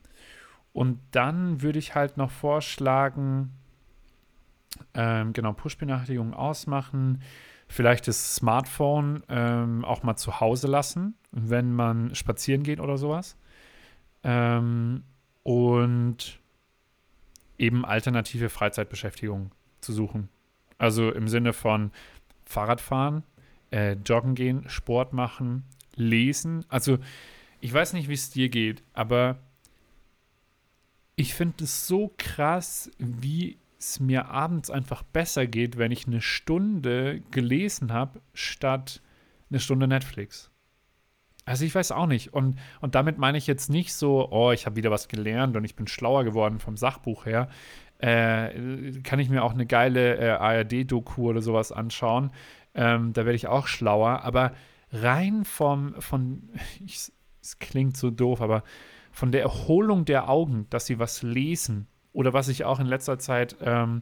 [0.71, 3.51] Und dann würde ich halt noch vorschlagen,
[4.93, 7.21] ähm, genau, Push-Benachrichtigungen ausmachen,
[7.67, 13.37] vielleicht das Smartphone ähm, auch mal zu Hause lassen, wenn man spazieren geht oder sowas.
[14.23, 15.03] Ähm,
[15.43, 16.39] und
[17.63, 20.29] eben alternative Freizeitbeschäftigungen zu suchen.
[20.77, 21.91] Also im Sinne von
[22.45, 23.23] Fahrradfahren,
[23.71, 25.63] äh, Joggen gehen, Sport machen,
[25.95, 26.65] lesen.
[26.67, 26.99] Also
[27.61, 29.39] ich weiß nicht, wie es dir geht, aber
[31.15, 36.21] ich finde es so krass, wie es mir abends einfach besser geht, wenn ich eine
[36.21, 39.01] Stunde gelesen habe, statt
[39.49, 40.49] eine Stunde Netflix.
[41.45, 42.33] Also ich weiß auch nicht.
[42.33, 45.65] Und, und damit meine ich jetzt nicht so, oh, ich habe wieder was gelernt und
[45.65, 47.49] ich bin schlauer geworden vom Sachbuch her.
[47.99, 52.31] Äh, kann ich mir auch eine geile äh, ARD-Doku oder sowas anschauen.
[52.75, 54.21] Ähm, da werde ich auch schlauer.
[54.23, 54.53] Aber
[54.91, 56.49] rein vom, von,
[56.85, 58.63] es klingt so doof, aber
[59.11, 63.19] von der Erholung der Augen, dass sie was lesen oder was ich auch in letzter
[63.19, 64.01] Zeit ähm,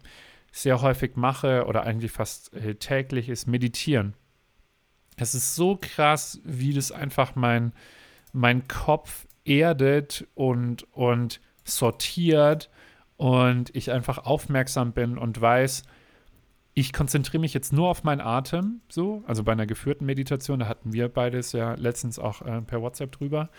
[0.51, 4.15] sehr häufig mache oder eigentlich fast äh, täglich ist meditieren.
[5.17, 7.73] Es ist so krass, wie das einfach mein,
[8.33, 12.69] mein Kopf erdet und, und sortiert
[13.17, 15.83] und ich einfach aufmerksam bin und weiß,
[16.73, 20.67] ich konzentriere mich jetzt nur auf meinen Atem, so, also bei einer geführten Meditation, da
[20.67, 23.49] hatten wir beides ja letztens auch äh, per WhatsApp drüber.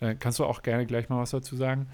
[0.00, 1.88] Da kannst du auch gerne gleich mal was dazu sagen.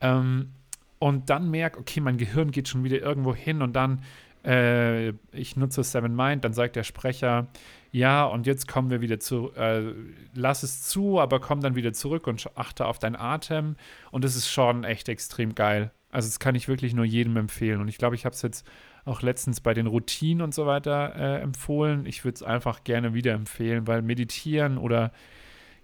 [0.00, 0.50] Ähm,
[0.98, 4.02] und dann merke, okay, mein Gehirn geht schon wieder irgendwo hin und dann,
[4.44, 7.48] äh, ich nutze Seven Mind, dann sagt der Sprecher,
[7.90, 9.94] ja, und jetzt kommen wir wieder zu, äh,
[10.34, 13.76] lass es zu, aber komm dann wieder zurück und achte auf deinen Atem.
[14.10, 15.92] Und das ist schon echt extrem geil.
[16.10, 17.80] Also das kann ich wirklich nur jedem empfehlen.
[17.80, 18.66] Und ich glaube, ich habe es jetzt
[19.04, 22.06] auch letztens bei den Routinen und so weiter äh, empfohlen.
[22.06, 25.12] Ich würde es einfach gerne wieder empfehlen, weil meditieren oder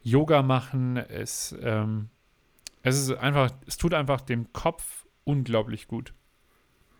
[0.02, 2.08] Yoga machen ist, ähm,
[2.82, 6.14] es ist einfach, es tut einfach dem Kopf unglaublich gut.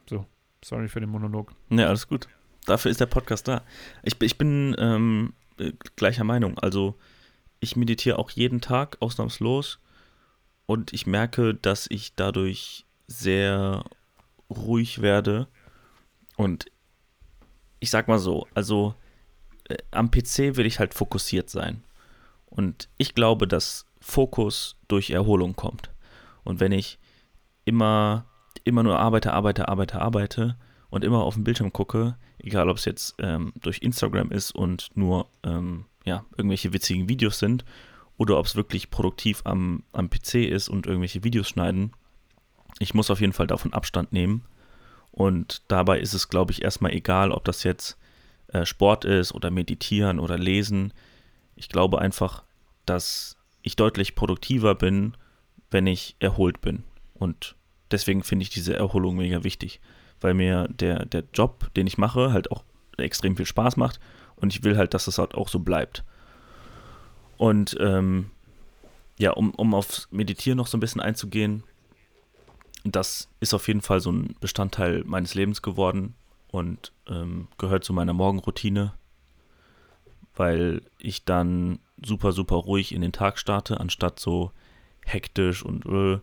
[0.08, 0.26] So,
[0.64, 1.52] sorry für den Monolog.
[1.70, 2.28] Ja, alles gut.
[2.66, 3.62] Dafür ist der Podcast da.
[4.02, 6.58] Ich, ich bin ähm, äh, gleicher Meinung.
[6.58, 6.96] Also
[7.60, 9.78] ich meditiere auch jeden Tag ausnahmslos
[10.66, 13.84] und ich merke, dass ich dadurch sehr
[14.48, 15.48] ruhig werde
[16.36, 16.66] und
[17.80, 18.94] ich sag mal so, also
[19.68, 21.82] äh, am PC will ich halt fokussiert sein
[22.46, 25.90] und ich glaube, dass Fokus durch Erholung kommt
[26.44, 26.98] und wenn ich
[27.64, 28.26] immer
[28.64, 30.56] immer nur arbeite, arbeite, arbeite, arbeite
[30.90, 34.90] und immer auf den Bildschirm gucke, egal ob es jetzt ähm, durch Instagram ist und
[34.94, 37.64] nur ähm, ja, irgendwelche witzigen Videos sind
[38.16, 41.92] oder ob es wirklich produktiv am, am PC ist und irgendwelche Videos schneiden.
[42.78, 44.44] Ich muss auf jeden Fall davon Abstand nehmen.
[45.12, 47.98] Und dabei ist es, glaube ich, erstmal egal, ob das jetzt
[48.48, 50.92] äh, Sport ist oder Meditieren oder Lesen.
[51.56, 52.44] Ich glaube einfach,
[52.86, 55.16] dass ich deutlich produktiver bin,
[55.70, 56.84] wenn ich erholt bin.
[57.14, 57.56] Und
[57.90, 59.80] deswegen finde ich diese Erholung mega wichtig,
[60.20, 62.64] weil mir der, der Job, den ich mache, halt auch
[62.96, 64.00] extrem viel Spaß macht
[64.36, 66.04] und ich will halt, dass das halt auch so bleibt.
[67.36, 68.30] Und ähm,
[69.18, 71.62] ja, um, um aufs Meditieren noch so ein bisschen einzugehen,
[72.84, 76.14] das ist auf jeden Fall so ein Bestandteil meines Lebens geworden
[76.50, 78.94] und ähm, gehört zu meiner Morgenroutine,
[80.34, 84.52] weil ich dann super, super ruhig in den Tag starte, anstatt so
[85.04, 86.20] hektisch und äh,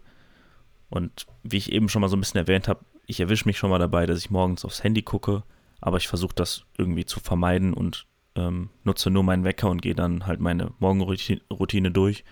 [0.89, 3.69] und wie ich eben schon mal so ein bisschen erwähnt habe, ich erwische mich schon
[3.69, 5.43] mal dabei, dass ich morgens aufs Handy gucke,
[5.80, 9.95] aber ich versuche das irgendwie zu vermeiden und ähm, nutze nur meinen Wecker und gehe
[9.95, 12.23] dann halt meine Morgenroutine durch.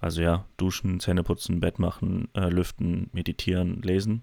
[0.00, 4.22] Also ja, duschen, Zähne putzen, Bett machen, äh, lüften, meditieren, lesen.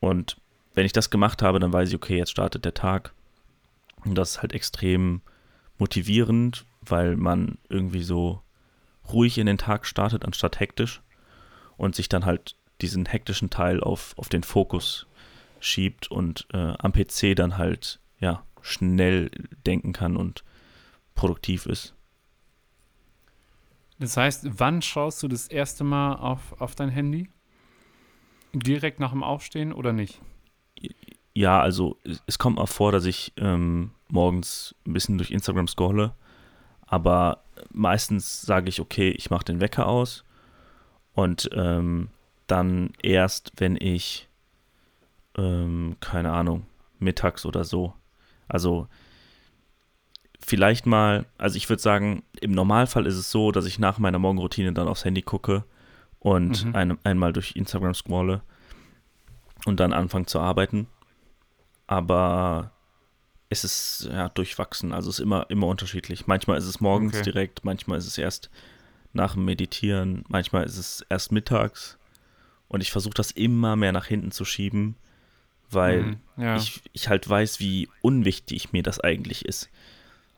[0.00, 0.36] Und
[0.74, 3.12] wenn ich das gemacht habe, dann weiß ich, okay, jetzt startet der Tag.
[4.04, 5.20] Und das ist halt extrem
[5.78, 8.42] motivierend, weil man irgendwie so
[9.12, 11.02] ruhig in den Tag startet, anstatt hektisch
[11.76, 15.06] und sich dann halt diesen hektischen Teil auf, auf den Fokus
[15.60, 19.30] schiebt und äh, am PC dann halt ja schnell
[19.66, 20.44] denken kann und
[21.14, 21.94] produktiv ist.
[23.98, 27.30] Das heißt, wann schaust du das erste Mal auf, auf dein Handy?
[28.52, 30.20] Direkt nach dem Aufstehen oder nicht?
[31.32, 36.14] Ja, also es, kommt mal vor, dass ich ähm, morgens ein bisschen durch Instagram scrolle,
[36.82, 40.25] aber meistens sage ich, okay, ich mache den Wecker aus
[41.16, 42.10] und ähm,
[42.46, 44.28] dann erst, wenn ich,
[45.36, 46.66] ähm, keine Ahnung,
[46.98, 47.94] mittags oder so.
[48.46, 48.86] Also
[50.38, 54.18] vielleicht mal, also ich würde sagen, im Normalfall ist es so, dass ich nach meiner
[54.18, 55.64] Morgenroutine dann aufs Handy gucke
[56.20, 56.76] und mhm.
[56.76, 58.42] ein, einmal durch Instagram scrolle
[59.64, 60.86] und dann anfange zu arbeiten.
[61.86, 62.72] Aber
[63.48, 66.26] es ist ja durchwachsen, also es ist immer, immer unterschiedlich.
[66.26, 67.22] Manchmal ist es morgens okay.
[67.22, 68.50] direkt, manchmal ist es erst
[69.16, 71.98] nach dem Meditieren, manchmal ist es erst mittags.
[72.68, 74.96] Und ich versuche das immer mehr nach hinten zu schieben,
[75.70, 76.56] weil mhm, ja.
[76.56, 79.68] ich, ich halt weiß, wie unwichtig mir das eigentlich ist.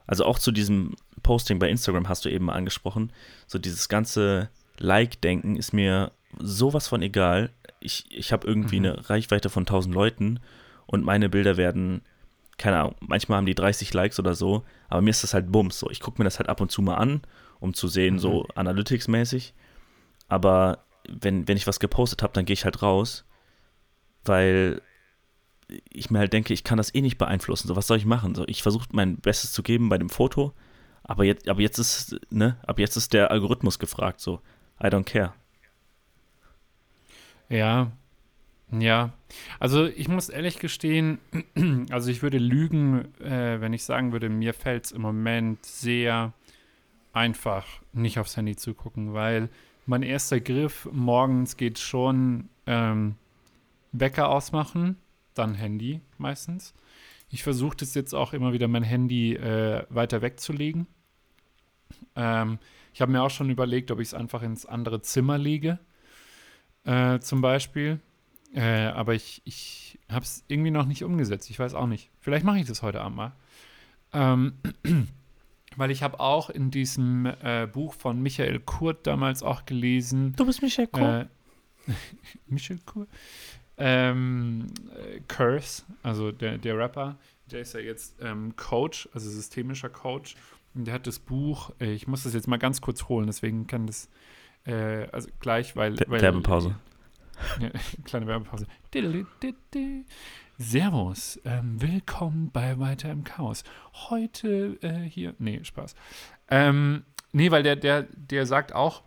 [0.07, 3.13] Also auch zu diesem Posting bei Instagram hast du eben mal angesprochen.
[3.47, 7.51] So dieses ganze Like-Denken ist mir sowas von egal.
[7.81, 8.87] Ich, ich habe irgendwie mhm.
[8.87, 10.41] eine Reichweite von 1000 Leuten
[10.87, 12.03] und meine Bilder werden,
[12.57, 15.79] keine Ahnung, manchmal haben die 30 Likes oder so, aber mir ist das halt Bums.
[15.79, 17.23] So, ich gucke mir das halt ab und zu mal an,
[17.61, 18.19] um zu sehen, mhm.
[18.19, 19.55] so Analytics-mäßig.
[20.29, 23.25] Aber wenn, wenn ich was gepostet habe, dann gehe ich halt raus,
[24.25, 24.83] weil
[25.91, 27.69] ich mir halt denke, ich kann das eh nicht beeinflussen.
[27.69, 28.35] So, was soll ich machen?
[28.35, 30.55] So, ich versuche mein Bestes zu geben bei dem Foto,
[31.03, 34.41] aber jetzt, aber jetzt ist, ne, ab jetzt ist der Algorithmus gefragt, so,
[34.83, 35.35] I don't care.
[37.49, 37.91] Ja,
[38.71, 39.13] ja.
[39.59, 41.19] Also ich muss ehrlich gestehen,
[41.91, 46.33] also ich würde lügen, äh, wenn ich sagen würde, mir fällt es im Moment sehr
[47.13, 49.49] einfach, nicht aufs Handy zu gucken, weil
[49.87, 53.17] mein erster Griff morgens geht schon ähm,
[53.93, 54.97] Wecker ausmachen,
[55.35, 56.75] dann Handy meistens.
[57.31, 60.87] Ich versuche das jetzt auch immer wieder mein Handy äh, weiter wegzulegen.
[62.17, 62.59] Ähm,
[62.93, 65.79] ich habe mir auch schon überlegt, ob ich es einfach ins andere Zimmer lege,
[66.85, 68.01] äh, zum Beispiel.
[68.55, 71.51] Äh, aber ich, ich habe es irgendwie noch nicht umgesetzt.
[71.51, 72.11] Ich weiß auch nicht.
[72.21, 73.33] Vielleicht mache ich das heute Abend mal.
[74.13, 74.55] Ähm,
[75.79, 80.35] weil ich habe auch in diesem äh, Buch von Michael Kurt damals auch gelesen.
[80.37, 81.29] Du bist Michael Kurt.
[81.87, 81.93] Äh,
[82.47, 83.09] Michael Kurt.
[83.77, 89.89] Ähm, äh, Curse, also der, der Rapper, der ist ja jetzt ähm, Coach, also systemischer
[89.89, 90.35] Coach.
[90.75, 93.69] Und der hat das Buch, äh, ich muss das jetzt mal ganz kurz holen, deswegen
[93.69, 94.09] kann das,
[94.67, 95.97] äh, also gleich, weil.
[96.09, 96.75] weil Werbepause.
[97.61, 97.71] Ja,
[98.05, 98.67] kleine Werbepause.
[100.61, 103.63] Servus, ähm, willkommen bei Weiter im Chaos.
[104.11, 105.95] Heute äh, hier, nee, Spaß.
[106.51, 109.05] Ähm, nee, weil der, der, der sagt auch,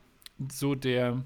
[0.49, 1.25] so der,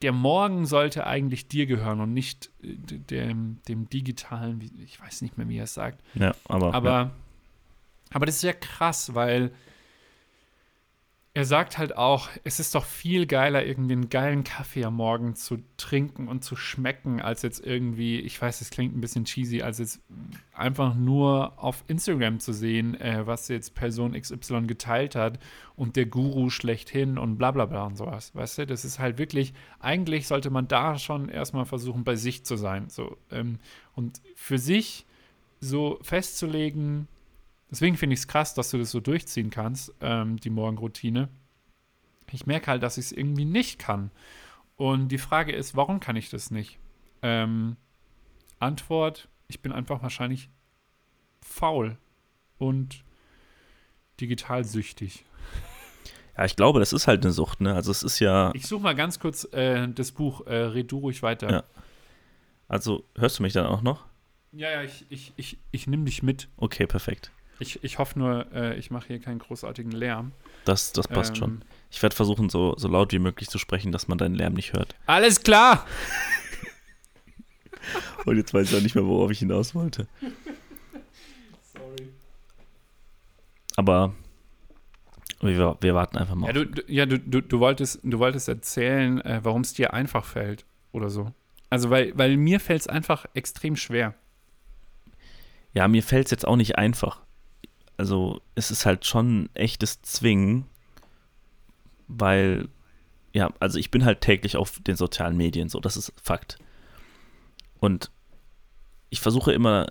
[0.00, 5.36] der Morgen sollte eigentlich dir gehören und nicht äh, dem, dem digitalen, ich weiß nicht
[5.36, 6.02] mehr, wie er es sagt.
[6.14, 6.72] Ja, aber.
[6.72, 7.10] Aber, ja.
[8.14, 9.52] aber das ist ja krass, weil
[11.36, 15.34] er sagt halt auch, es ist doch viel geiler, irgendwie einen geilen Kaffee am Morgen
[15.34, 19.60] zu trinken und zu schmecken, als jetzt irgendwie, ich weiß, es klingt ein bisschen cheesy,
[19.60, 20.00] als jetzt
[20.54, 25.38] einfach nur auf Instagram zu sehen, äh, was jetzt Person XY geteilt hat
[25.74, 28.34] und der Guru schlechthin und bla bla bla und sowas.
[28.34, 32.46] Weißt du, das ist halt wirklich, eigentlich sollte man da schon erstmal versuchen, bei sich
[32.46, 32.88] zu sein.
[32.88, 33.58] So, ähm,
[33.94, 35.04] und für sich
[35.60, 37.08] so festzulegen,
[37.70, 41.28] Deswegen finde ich es krass, dass du das so durchziehen kannst, ähm, die Morgenroutine.
[42.32, 44.10] Ich merke halt, dass ich es irgendwie nicht kann.
[44.76, 46.78] Und die Frage ist, warum kann ich das nicht?
[47.22, 47.76] Ähm,
[48.58, 50.48] Antwort, ich bin einfach wahrscheinlich
[51.40, 51.96] faul
[52.58, 53.02] und
[54.20, 55.24] digital süchtig.
[56.36, 57.74] Ja, ich glaube, das ist halt eine Sucht, ne?
[57.74, 58.50] Also es ist ja.
[58.54, 61.50] Ich suche mal ganz kurz äh, das Buch, äh, red du ruhig weiter.
[61.50, 61.64] Ja.
[62.68, 64.04] Also, hörst du mich dann auch noch?
[64.52, 66.48] Ja, ja, ich, ich, ich, ich nehme dich mit.
[66.56, 67.30] Okay, perfekt.
[67.58, 70.32] Ich, ich hoffe nur, äh, ich mache hier keinen großartigen Lärm.
[70.64, 71.36] Das, das passt Ähm.
[71.36, 71.62] schon.
[71.90, 74.72] Ich werde versuchen, so, so laut wie möglich zu sprechen, dass man deinen Lärm nicht
[74.72, 74.94] hört.
[75.06, 75.86] Alles klar!
[78.26, 80.08] Und jetzt weiß ich auch nicht mehr, worauf ich hinaus wollte.
[81.72, 82.08] Sorry.
[83.76, 84.12] Aber
[85.40, 86.48] wir, wir warten einfach mal.
[86.48, 89.94] Ja, du, du, ja, du, du, du, wolltest, du wolltest erzählen, äh, warum es dir
[89.94, 91.32] einfach fällt oder so.
[91.70, 94.14] Also, weil, weil mir fällt es einfach extrem schwer.
[95.72, 97.20] Ja, mir fällt es jetzt auch nicht einfach.
[97.96, 100.66] Also, es ist halt schon ein echtes Zwingen,
[102.08, 102.68] weil,
[103.32, 106.58] ja, also ich bin halt täglich auf den sozialen Medien, so, das ist Fakt.
[107.80, 108.10] Und
[109.10, 109.86] ich versuche immer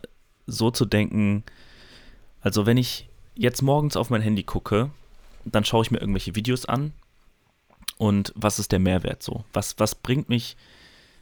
[0.47, 1.43] so zu denken,
[2.41, 4.91] also wenn ich jetzt morgens auf mein Handy gucke,
[5.45, 6.93] dann schaue ich mir irgendwelche Videos an
[7.97, 9.43] und was ist der Mehrwert so?
[9.53, 10.55] Was, was bringt mich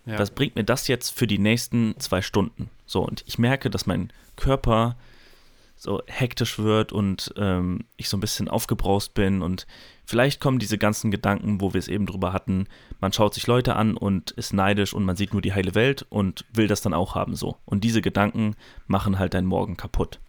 [0.05, 0.19] Ja.
[0.19, 2.69] was bringt mir das jetzt für die nächsten zwei Stunden?
[2.85, 4.97] So, und ich merke, dass mein Körper
[5.83, 9.67] so hektisch wird und ähm, ich so ein bisschen aufgebraust bin und
[10.05, 12.67] vielleicht kommen diese ganzen Gedanken, wo wir es eben drüber hatten,
[13.01, 16.05] man schaut sich Leute an und ist neidisch und man sieht nur die heile Welt
[16.09, 17.57] und will das dann auch haben so.
[17.65, 18.55] Und diese Gedanken
[18.87, 20.19] machen halt deinen Morgen kaputt.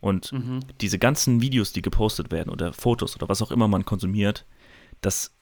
[0.00, 0.60] Und Mhm.
[0.80, 4.46] diese ganzen Videos, die gepostet werden oder Fotos oder was auch immer man konsumiert,
[5.00, 5.32] das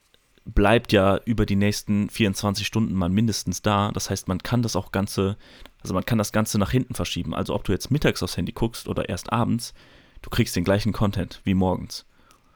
[0.55, 3.91] bleibt ja über die nächsten 24 Stunden mal mindestens da.
[3.93, 5.37] Das heißt, man kann das auch Ganze,
[5.83, 7.35] also man kann das Ganze nach hinten verschieben.
[7.35, 9.75] Also ob du jetzt mittags aufs Handy guckst oder erst abends,
[10.23, 12.07] du kriegst den gleichen Content wie morgens.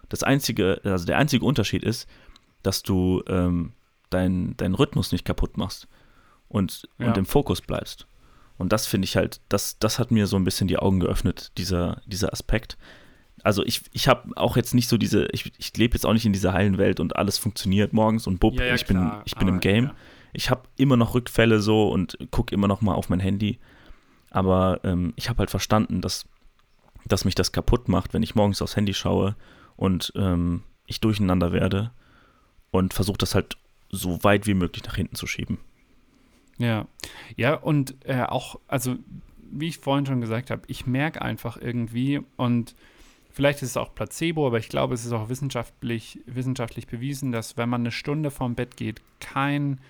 [0.09, 2.09] Das einzige, also der einzige Unterschied ist,
[2.63, 3.73] dass du ähm,
[4.11, 5.89] deinen deinen Rhythmus nicht kaputt machst
[6.49, 7.09] und, Ja.
[7.09, 8.07] und im Fokus bleibst.
[8.57, 11.51] Und das finde ich halt, das, das hat mir so ein bisschen die Augen geöffnet,
[11.59, 12.77] dieser, dieser Aspekt.
[13.45, 16.25] Also ich, ich habe auch jetzt nicht so diese, ich, ich lebe jetzt auch nicht
[16.25, 19.23] in dieser heilen Welt und alles funktioniert morgens und bupp, Ja, ja, ich, bin, klar,
[19.27, 19.85] ich bin im aber, Game.
[19.85, 19.95] ja.
[20.33, 23.59] Ich habe immer noch Rückfälle so und gucke immer noch mal auf mein Handy.
[24.31, 26.25] Aber ähm, ich habe halt verstanden, dass,
[27.07, 29.37] dass mich das kaputt macht, wenn ich morgens aufs Handy schaue
[29.77, 31.93] und ähm, ich durcheinander werde
[32.71, 33.59] und versuche das halt
[33.91, 35.59] so weit wie möglich nach hinten zu schieben.
[36.57, 36.87] Ja,
[37.37, 38.97] ja, und äh, auch, also
[39.51, 42.75] wie ich vorhin schon gesagt habe, ich merke einfach irgendwie und
[43.35, 47.57] vielleicht ist es auch Placebo, aber ich glaube, es ist auch wissenschaftlich, wissenschaftlich bewiesen, dass
[47.57, 49.81] wenn man eine Stunde vorm Bett geht, kein,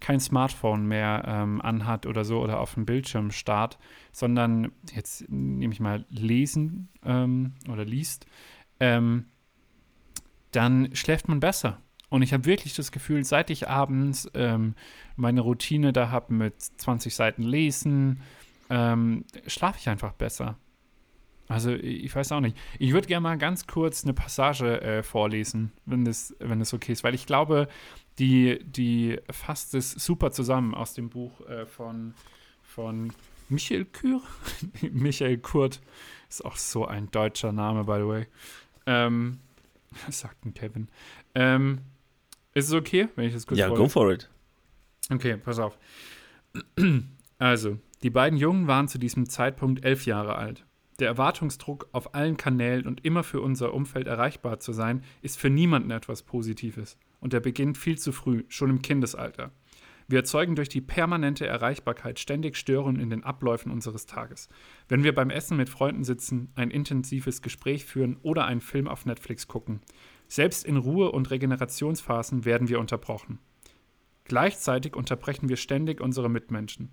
[0.00, 3.78] kein Smartphone mehr ähm, anhat oder so oder auf dem Bildschirm starrt,
[4.12, 8.26] sondern jetzt nehme ich mal lesen ähm, oder liest,
[8.78, 9.26] ähm,
[10.52, 11.82] dann schläft man besser.
[12.08, 14.76] Und ich habe wirklich das Gefühl, seit ich abends ähm,
[15.16, 18.20] meine Routine da habe mit 20 Seiten lesen,
[18.70, 20.56] ähm, schlafe ich einfach besser.
[21.48, 22.56] Also ich weiß auch nicht.
[22.78, 26.92] Ich würde gerne mal ganz kurz eine Passage äh, vorlesen, wenn das, wenn das okay
[26.92, 27.68] ist, weil ich glaube,
[28.18, 32.14] die, die fasst es super zusammen aus dem Buch äh, von,
[32.62, 33.12] von
[33.48, 34.20] Michael Kür.
[34.90, 35.80] Michael Kurt
[36.28, 38.26] ist auch so ein deutscher Name, by the way.
[38.86, 39.38] Ähm,
[40.04, 40.88] was sagt denn Kevin?
[41.34, 41.80] Ähm,
[42.54, 43.82] ist es okay, wenn ich das kurz ja, vorlese?
[43.82, 44.28] go for it.
[45.10, 45.78] Okay, pass auf.
[47.38, 50.64] Also, die beiden Jungen waren zu diesem Zeitpunkt elf Jahre alt.
[50.98, 55.50] Der Erwartungsdruck, auf allen Kanälen und immer für unser Umfeld erreichbar zu sein, ist für
[55.50, 56.98] niemanden etwas Positives.
[57.20, 59.50] Und er beginnt viel zu früh, schon im Kindesalter.
[60.08, 64.48] Wir erzeugen durch die permanente Erreichbarkeit ständig Störungen in den Abläufen unseres Tages.
[64.88, 69.04] Wenn wir beim Essen mit Freunden sitzen, ein intensives Gespräch führen oder einen Film auf
[69.04, 69.80] Netflix gucken.
[70.28, 73.40] Selbst in Ruhe- und Regenerationsphasen werden wir unterbrochen.
[74.24, 76.90] Gleichzeitig unterbrechen wir ständig unsere Mitmenschen.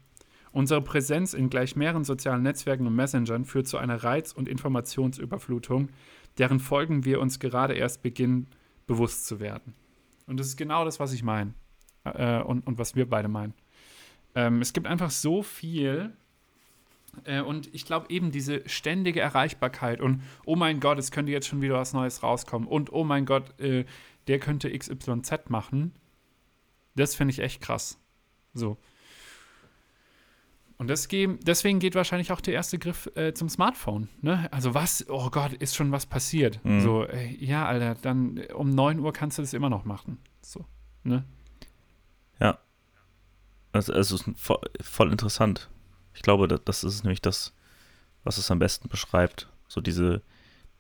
[0.53, 5.89] Unsere Präsenz in gleich mehreren sozialen Netzwerken und Messengern führt zu einer Reiz- und Informationsüberflutung,
[6.37, 8.47] deren Folgen wir uns gerade erst beginnen,
[8.85, 9.73] bewusst zu werden.
[10.27, 11.53] Und das ist genau das, was ich meine.
[12.03, 13.53] Äh, und, und was wir beide meinen.
[14.35, 16.13] Ähm, es gibt einfach so viel.
[17.23, 21.47] Äh, und ich glaube eben diese ständige Erreichbarkeit und oh mein Gott, es könnte jetzt
[21.47, 23.85] schon wieder was Neues rauskommen und oh mein Gott, äh,
[24.27, 25.93] der könnte XYZ machen.
[26.95, 27.97] Das finde ich echt krass.
[28.53, 28.77] So.
[30.83, 34.09] Und deswegen geht wahrscheinlich auch der erste Griff äh, zum Smartphone.
[34.21, 34.47] Ne?
[34.51, 36.63] Also was, oh Gott, ist schon was passiert.
[36.63, 36.81] Mhm.
[36.81, 40.19] So, äh, ja, Alter, dann äh, um 9 Uhr kannst du das immer noch machen.
[40.41, 40.65] So,
[41.03, 41.23] ne?
[43.73, 45.67] Also, es ist voll, voll interessant.
[46.13, 47.53] Ich glaube, das, das ist nämlich das,
[48.23, 49.49] was es am besten beschreibt.
[49.67, 50.21] So diese,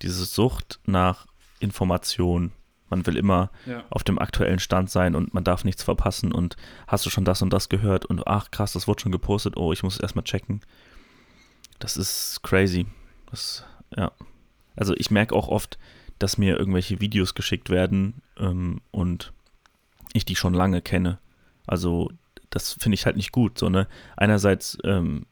[0.03, 1.25] diese Sucht nach
[1.59, 2.51] Information.
[2.95, 3.83] Man will immer Ja.
[3.89, 6.55] auf dem aktuellen Stand sein und man darf nichts verpassen und
[6.87, 9.73] hast du schon das und das gehört und ach krass, das wurde schon gepostet, oh,
[9.73, 10.61] ich muss es erstmal checken.
[11.79, 12.85] Das ist crazy.
[13.31, 13.65] Das,
[13.95, 14.11] ja.
[14.75, 15.77] Also ich merke auch oft,
[16.19, 19.33] dass mir irgendwelche Videos geschickt werden ähm, und
[20.13, 21.17] ich die schon lange kenne.
[21.65, 22.11] Also
[22.51, 23.57] das finde ich halt nicht gut.
[23.57, 23.87] So, ne?
[24.15, 25.25] Einerseits, ähm,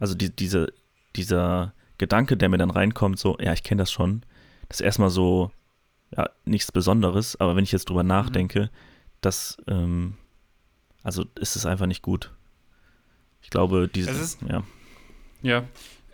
[0.00, 0.72] also die, diese,
[1.14, 4.22] dieser Gedanke, der mir dann reinkommt, so, ja, ich kenne das schon,
[4.68, 5.52] das ist erstmal so,
[6.16, 8.08] ja, nichts Besonderes, aber wenn ich jetzt drüber mhm.
[8.08, 8.68] nachdenke, mhm.
[9.20, 10.14] das, ähm,
[11.02, 12.32] also ist es einfach nicht gut.
[13.42, 14.62] Ich glaube, dieses, ja.
[15.42, 15.64] Ja,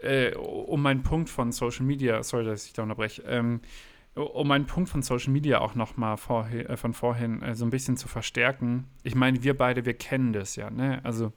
[0.03, 3.61] äh, um meinen Punkt von Social Media, sorry, dass ich da unterbreche, ähm,
[4.14, 7.70] um meinen Punkt von Social Media auch nochmal vorhin, äh, von vorhin äh, so ein
[7.70, 8.86] bisschen zu verstärken.
[9.03, 11.01] Ich meine, wir beide, wir kennen das ja, ne?
[11.05, 11.32] Also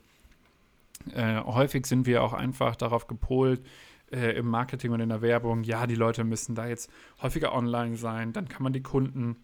[1.14, 3.62] äh, häufig sind wir auch einfach darauf gepolt,
[4.12, 6.91] äh, im Marketing und in der Werbung, ja, die Leute müssen da jetzt
[7.22, 9.38] häufiger online sein, dann kann man die Kunden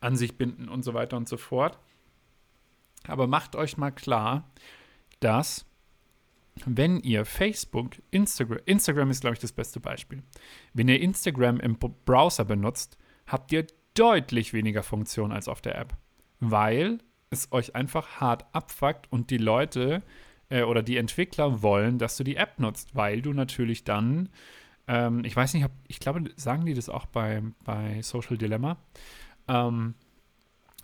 [0.00, 1.78] an sich binden und so weiter und so fort.
[3.06, 4.50] Aber macht euch mal klar,
[5.20, 5.66] dass
[6.64, 10.22] wenn ihr Facebook, Instagram, Instagram ist, glaube ich, das beste Beispiel.
[10.72, 12.96] Wenn ihr Instagram im Browser benutzt,
[13.26, 15.96] habt ihr deutlich weniger Funktionen als auf der App,
[16.40, 16.98] weil
[17.30, 20.02] es euch einfach hart abfuckt und die Leute
[20.48, 24.28] äh, oder die Entwickler wollen, dass du die App nutzt, weil du natürlich dann,
[24.88, 28.76] ähm, ich weiß nicht, ob, ich glaube, sagen die das auch bei, bei Social Dilemma,
[29.48, 29.94] ähm,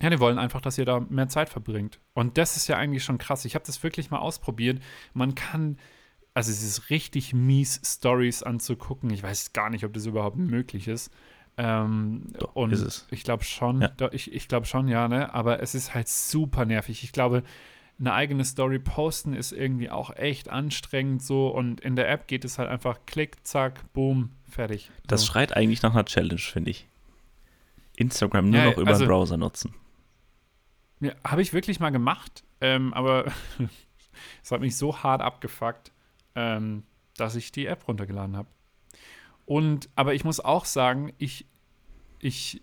[0.01, 1.99] ja, die wollen einfach, dass ihr da mehr Zeit verbringt.
[2.13, 3.45] Und das ist ja eigentlich schon krass.
[3.45, 4.81] Ich habe das wirklich mal ausprobiert.
[5.13, 5.77] Man kann,
[6.33, 9.11] also es ist richtig mies, Stories anzugucken.
[9.11, 11.11] Ich weiß gar nicht, ob das überhaupt möglich ist.
[11.55, 13.91] Ähm, Doch, und ist ich glaube schon, ja.
[14.11, 15.33] ich, ich glaube schon, ja, ne?
[15.33, 17.03] Aber es ist halt super nervig.
[17.03, 17.43] Ich glaube,
[17.99, 22.43] eine eigene Story posten ist irgendwie auch echt anstrengend so und in der App geht
[22.43, 24.91] es halt einfach klick, zack, boom, fertig.
[25.07, 25.27] Das so.
[25.27, 26.87] schreit eigentlich nach einer Challenge, finde ich.
[27.95, 29.73] Instagram nur ja, noch über also, den Browser nutzen.
[30.99, 33.31] Ja, habe ich wirklich mal gemacht, ähm, aber
[34.43, 35.91] es hat mich so hart abgefuckt,
[36.35, 36.83] ähm,
[37.17, 38.47] dass ich die App runtergeladen habe.
[39.45, 41.45] Und, aber ich muss auch sagen, ich,
[42.19, 42.61] ich,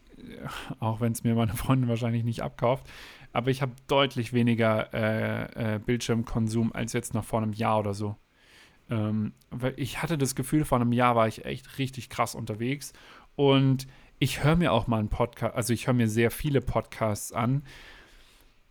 [0.80, 2.88] auch wenn es mir meine Freundin wahrscheinlich nicht abkauft,
[3.32, 7.94] aber ich habe deutlich weniger äh, äh, Bildschirmkonsum als jetzt noch vor einem Jahr oder
[7.94, 8.16] so.
[8.90, 12.92] Ähm, weil ich hatte das Gefühl, vor einem Jahr war ich echt richtig krass unterwegs
[13.36, 13.86] und
[14.18, 17.62] ich höre mir auch mal einen Podcast, also ich höre mir sehr viele Podcasts an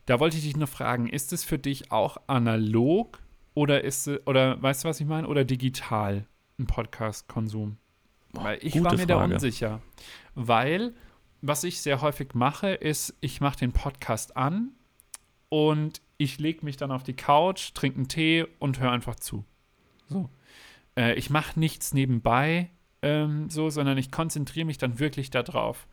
[0.09, 3.19] da wollte ich dich noch fragen, ist es für dich auch analog
[3.53, 5.27] oder ist es, oder weißt du, was ich meine?
[5.27, 6.25] Oder digital
[6.57, 7.77] ein Podcast-Konsum?
[8.33, 9.05] Weil ich war mir Frage.
[9.05, 9.81] da unsicher.
[10.33, 10.95] Weil,
[11.41, 14.71] was ich sehr häufig mache, ist, ich mache den Podcast an
[15.49, 19.45] und ich lege mich dann auf die Couch, trinke einen Tee und höre einfach zu.
[20.07, 20.29] So.
[20.95, 22.69] Äh, ich mache nichts nebenbei,
[23.01, 25.87] ähm, so, sondern ich konzentriere mich dann wirklich darauf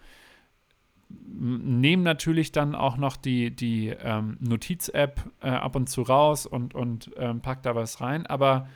[1.08, 6.74] nehme natürlich dann auch noch die, die ähm, Notiz-App äh, ab und zu raus und,
[6.74, 8.68] und ähm, pack da was rein, aber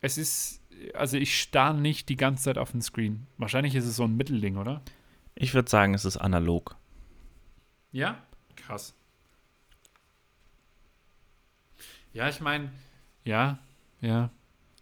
[0.00, 0.62] es ist,
[0.94, 3.26] also ich starre nicht die ganze Zeit auf den Screen.
[3.36, 4.80] Wahrscheinlich ist es so ein Mittelding, oder?
[5.38, 6.76] Ich würde sagen, es ist analog.
[7.92, 8.18] Ja?
[8.56, 8.94] Krass.
[12.12, 12.70] Ja, ich meine,
[13.24, 13.58] ja,
[14.00, 14.30] ja.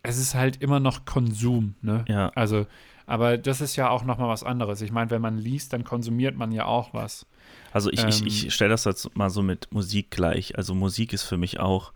[0.02, 2.04] Es ist halt immer noch Konsum, ne?
[2.08, 2.30] Ja.
[2.34, 2.66] Also
[3.06, 4.80] aber das ist ja auch nochmal was anderes.
[4.80, 7.24] Ich meine, wenn man liest, dann konsumiert man ja auch was.
[7.72, 10.58] Also ich, ähm, ich, ich stelle das jetzt mal so mit Musik gleich.
[10.58, 11.92] Also Musik ist für mich auch,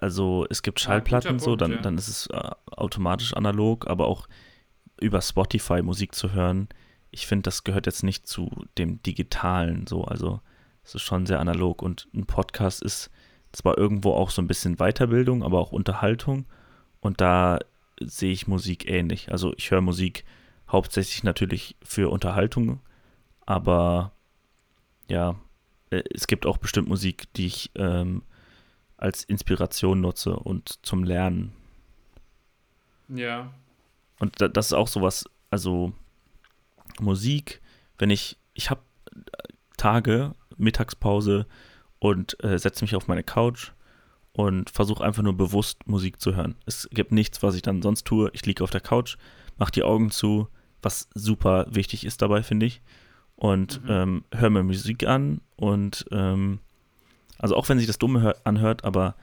[0.00, 1.78] also es gibt Schallplatten ja, so, dann, ja.
[1.78, 4.28] dann ist es äh, automatisch analog, aber auch
[5.00, 6.68] über Spotify Musik zu hören,
[7.10, 10.04] ich finde, das gehört jetzt nicht zu dem Digitalen so.
[10.04, 10.40] Also
[10.84, 13.10] es ist schon sehr analog und ein Podcast ist
[13.52, 16.46] zwar irgendwo auch so ein bisschen Weiterbildung, aber auch Unterhaltung.
[17.00, 17.58] Und da
[18.00, 19.32] sehe ich Musik ähnlich.
[19.32, 20.24] Also ich höre Musik
[20.68, 22.80] hauptsächlich natürlich für Unterhaltung,
[23.44, 24.12] aber
[25.08, 25.34] ja,
[25.90, 28.22] äh, es gibt auch bestimmt Musik, die ich ähm,
[28.96, 31.52] als Inspiration nutze und zum Lernen.
[33.08, 33.52] Ja.
[34.20, 35.92] Und das ist auch sowas, also
[36.98, 37.60] Musik,
[37.98, 38.82] wenn ich, ich habe
[39.76, 41.46] Tage, Mittagspause
[41.98, 43.72] und äh, setze mich auf meine Couch
[44.32, 46.54] und versuche einfach nur bewusst Musik zu hören.
[46.66, 48.30] Es gibt nichts, was ich dann sonst tue.
[48.32, 49.16] Ich liege auf der Couch,
[49.58, 50.48] mache die Augen zu,
[50.82, 52.82] was super wichtig ist dabei, finde ich.
[53.36, 53.90] Und mhm.
[53.90, 56.60] ähm, höre mir Musik an und ähm,
[57.38, 59.14] also auch wenn sich das dumme anhört, aber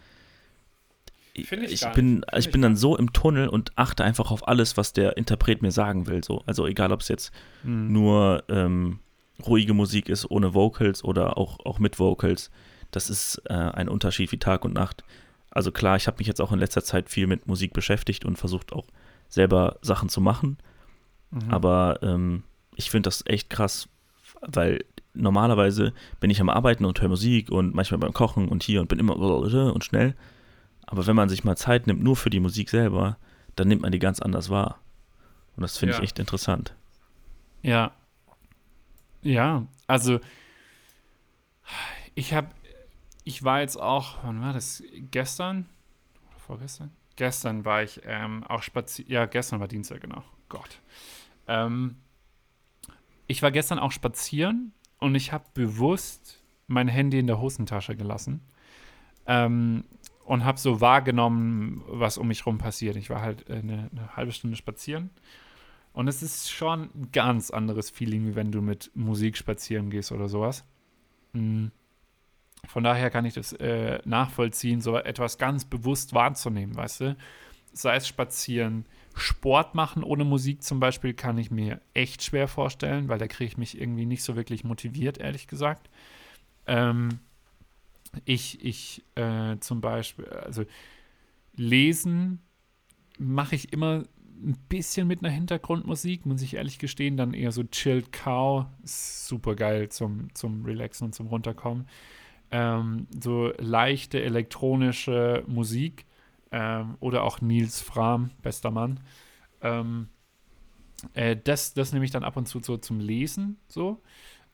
[1.37, 4.93] ich, ich bin, ich bin dann so im Tunnel und achte einfach auf alles, was
[4.93, 6.23] der Interpret mir sagen will.
[6.23, 6.43] So.
[6.45, 7.31] Also egal, ob es jetzt
[7.63, 7.91] mhm.
[7.91, 8.99] nur ähm,
[9.45, 12.51] ruhige Musik ist ohne Vocals oder auch, auch mit Vocals
[12.91, 15.03] das ist äh, ein Unterschied wie Tag und Nacht.
[15.51, 18.37] Also klar, ich habe mich jetzt auch in letzter Zeit viel mit Musik beschäftigt und
[18.37, 18.87] versucht auch
[19.27, 20.57] selber Sachen zu machen.
[21.31, 21.49] Mhm.
[21.49, 22.43] Aber ähm,
[22.75, 23.89] ich finde das echt krass,
[24.41, 28.81] weil normalerweise bin ich am Arbeiten und höre Musik und manchmal beim Kochen und hier
[28.81, 30.15] und bin immer und schnell.
[30.87, 33.17] Aber wenn man sich mal Zeit nimmt, nur für die Musik selber,
[33.55, 34.79] dann nimmt man die ganz anders wahr.
[35.55, 35.99] Und das finde ja.
[35.99, 36.73] ich echt interessant.
[37.61, 37.91] Ja.
[39.21, 40.19] Ja, also
[42.15, 42.47] ich habe,
[43.25, 44.81] ich war jetzt auch, wann war das?
[45.11, 45.67] Gestern?
[46.29, 46.91] Oder vorgestern?
[47.17, 49.11] Gestern war ich ähm, auch spazieren.
[49.11, 50.23] Ja, gestern war Dienstag, genau.
[50.47, 50.79] Gott.
[51.47, 51.97] Ähm,
[53.25, 58.41] ich war gestern auch spazieren und ich habe bewusst mein Handy in der Hosentasche gelassen
[59.27, 59.83] ähm,
[60.27, 62.97] und habe so wahrgenommen, was um mich rum passiert.
[62.97, 65.09] Ich war halt eine, eine halbe Stunde spazieren
[65.93, 70.11] und es ist schon ein ganz anderes Feeling, wie wenn du mit Musik spazieren gehst
[70.11, 70.65] oder sowas.
[71.31, 71.71] Mhm.
[72.67, 77.17] Von daher kann ich das äh, nachvollziehen, so etwas ganz bewusst wahrzunehmen, weißt du?
[77.71, 83.07] Sei es spazieren, Sport machen ohne Musik zum Beispiel, kann ich mir echt schwer vorstellen,
[83.07, 85.89] weil da kriege ich mich irgendwie nicht so wirklich motiviert, ehrlich gesagt.
[86.65, 87.19] Ähm,
[88.25, 90.63] ich, ich äh, zum Beispiel, also
[91.55, 92.39] lesen
[93.17, 94.03] mache ich immer
[94.43, 97.17] ein bisschen mit einer Hintergrundmusik, muss ich ehrlich gestehen.
[97.17, 101.87] Dann eher so Chilled Cow, super geil zum, zum Relaxen und zum Runterkommen.
[102.51, 106.05] Ähm, so leichte elektronische Musik
[106.51, 108.99] ähm, oder auch Nils Fram, bester Mann.
[109.61, 110.07] Ähm,
[111.13, 114.01] äh, das, das nehme ich dann ab und zu so zum Lesen so.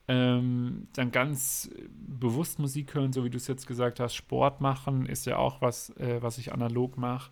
[0.08, 4.16] Ähm, dann ganz bewusst Musik hören, so wie du es jetzt gesagt hast.
[4.16, 7.32] Sport machen ist ja auch was, äh, was ich analog mache.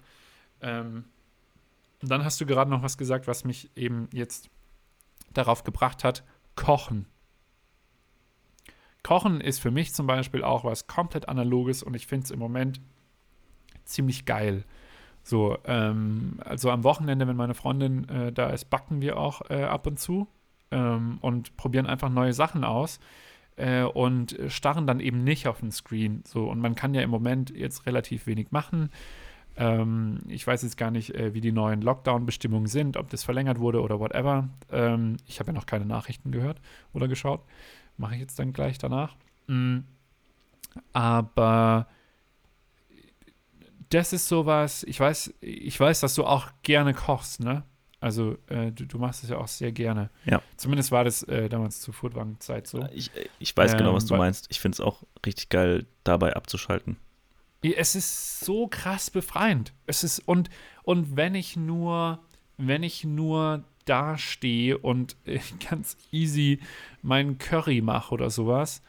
[0.61, 1.03] Ähm,
[2.01, 4.49] dann hast du gerade noch was gesagt, was mich eben jetzt
[5.34, 6.24] darauf gebracht hat:
[6.55, 7.07] Kochen.
[9.03, 12.39] Kochen ist für mich zum Beispiel auch was komplett Analoges und ich finde es im
[12.39, 12.80] Moment
[13.84, 14.63] ziemlich geil.
[15.24, 19.63] So, ähm, also am Wochenende, wenn meine Freundin äh, da ist, backen wir auch äh,
[19.63, 20.28] ab und zu
[20.72, 22.99] ähm, und probieren einfach neue Sachen aus
[23.57, 26.24] äh, und starren dann eben nicht auf den Screen.
[26.26, 28.89] So, und man kann ja im Moment jetzt relativ wenig machen.
[29.57, 33.59] Ähm, ich weiß jetzt gar nicht, äh, wie die neuen Lockdown-Bestimmungen sind, ob das verlängert
[33.59, 34.49] wurde oder whatever.
[34.72, 36.61] Ähm, ich habe ja noch keine Nachrichten gehört
[36.93, 37.41] oder geschaut.
[37.97, 39.15] Mache ich jetzt dann gleich danach.
[39.47, 39.84] Mhm.
[40.93, 41.88] Aber
[43.89, 47.63] das ist sowas, ich weiß, ich weiß, dass du auch gerne kochst, ne?
[48.01, 50.09] Also äh, du, du, machst es ja auch sehr gerne.
[50.25, 50.41] Ja.
[50.57, 52.83] Zumindest war das äh, damals zur Furtwagen-Zeit so.
[52.91, 54.47] Ich, ich weiß ähm, genau, was du ähm, meinst.
[54.49, 56.97] Ich finde es auch richtig geil, dabei abzuschalten.
[57.61, 59.71] Es ist so krass befreiend.
[59.85, 60.49] Es ist, und,
[60.81, 62.19] und wenn ich nur,
[62.57, 65.39] wenn ich nur da stehe und äh,
[65.69, 66.59] ganz easy
[67.03, 68.81] meinen Curry mache oder sowas,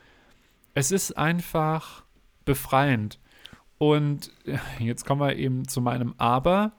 [0.73, 2.03] es ist einfach
[2.47, 3.19] befreiend.
[3.77, 6.73] Und äh, jetzt kommen wir eben zu meinem Aber.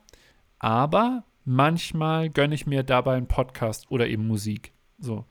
[0.58, 4.72] Aber manchmal gönne ich mir dabei einen Podcast oder eben Musik.
[4.98, 5.24] So.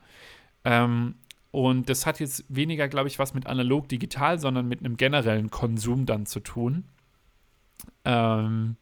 [0.64, 1.16] Ähm,
[1.50, 5.50] und das hat jetzt weniger, glaube ich, was mit analog digital, sondern mit einem generellen
[5.50, 6.84] Konsum dann zu tun.
[8.04, 8.76] Ähm,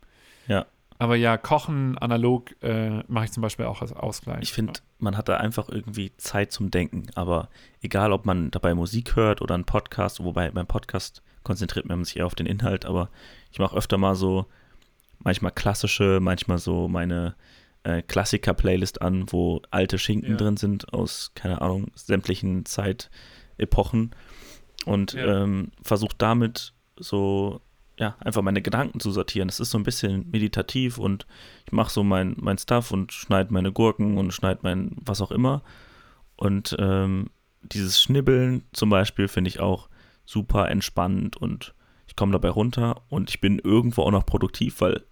[0.47, 0.67] ja.
[0.99, 4.43] Aber ja, Kochen analog äh, mache ich zum Beispiel auch als Ausgleich.
[4.43, 7.09] Ich finde, man hat da einfach irgendwie Zeit zum Denken.
[7.15, 7.49] Aber
[7.81, 12.19] egal, ob man dabei Musik hört oder einen Podcast, wobei beim Podcast konzentriert man sich
[12.19, 13.11] eher auf den Inhalt, aber
[13.51, 14.47] ich mache öfter mal so,
[15.25, 17.35] manchmal klassische, manchmal so meine
[17.85, 20.37] äh, Klassiker-Playlist an, wo alte Schinken ja.
[20.37, 24.13] drin sind aus, keine Ahnung, sämtlichen Zeitepochen
[24.85, 25.43] und ja.
[25.43, 27.61] ähm, versuche damit so,
[27.99, 29.49] ja, einfach meine Gedanken zu sortieren.
[29.49, 31.27] Das ist so ein bisschen meditativ und
[31.67, 35.31] ich mache so mein, mein Stuff und schneide meine Gurken und schneide mein was auch
[35.31, 35.63] immer.
[36.37, 37.31] Und ähm,
[37.63, 39.89] dieses Schnibbeln zum Beispiel finde ich auch
[40.25, 41.75] super entspannend und
[42.07, 45.05] ich komme dabei runter und ich bin irgendwo auch noch produktiv, weil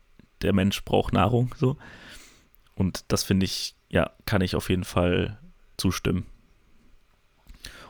[0.43, 1.76] der Mensch braucht Nahrung so.
[2.74, 5.38] Und das finde ich, ja, kann ich auf jeden Fall
[5.76, 6.26] zustimmen.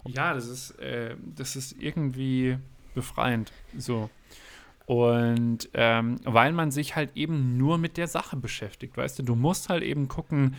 [0.07, 2.59] Ja, das ist, äh, das ist irgendwie
[2.95, 3.53] befreiend.
[3.77, 4.11] So.
[4.87, 9.37] Und ähm, weil man sich halt eben nur mit der Sache beschäftigt, weißt du, du
[9.37, 10.57] musst halt eben gucken,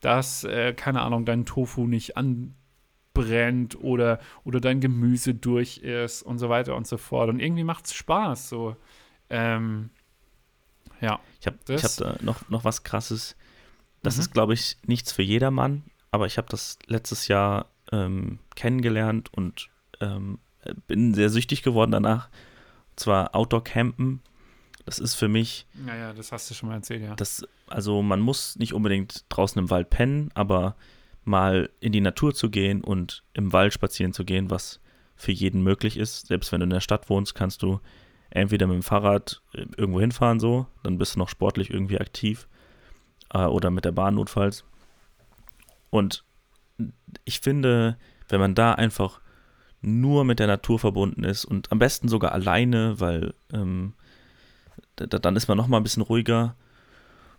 [0.00, 6.38] dass, äh, keine Ahnung, dein Tofu nicht anbrennt oder, oder dein Gemüse durch ist und
[6.38, 7.28] so weiter und so fort.
[7.28, 8.48] Und irgendwie macht es Spaß.
[8.48, 8.76] So.
[9.28, 9.90] Ähm,
[11.00, 11.20] ja.
[11.40, 13.36] Ich habe hab da noch, noch was krasses
[14.06, 14.20] das mhm.
[14.20, 15.82] ist, glaube ich, nichts für jedermann,
[16.12, 19.68] aber ich habe das letztes Jahr ähm, kennengelernt und
[20.00, 20.38] ähm,
[20.86, 22.28] bin sehr süchtig geworden danach.
[22.90, 24.22] Und zwar Outdoor-Campen.
[24.84, 25.66] Das ist für mich.
[25.74, 27.16] Naja, das hast du schon mal erzählt, ja.
[27.16, 30.76] Das, also, man muss nicht unbedingt draußen im Wald pennen, aber
[31.24, 34.78] mal in die Natur zu gehen und im Wald spazieren zu gehen, was
[35.16, 36.28] für jeden möglich ist.
[36.28, 37.80] Selbst wenn du in der Stadt wohnst, kannst du
[38.36, 42.48] entweder mit dem Fahrrad äh, irgendwo hinfahren, so, dann bist du noch sportlich irgendwie aktiv
[43.32, 44.64] äh, oder mit der Bahn notfalls.
[45.90, 46.24] Und
[47.24, 47.96] ich finde,
[48.28, 49.20] wenn man da einfach
[49.80, 53.94] nur mit der Natur verbunden ist und am besten sogar alleine, weil ähm,
[54.96, 56.56] da, dann ist man noch mal ein bisschen ruhiger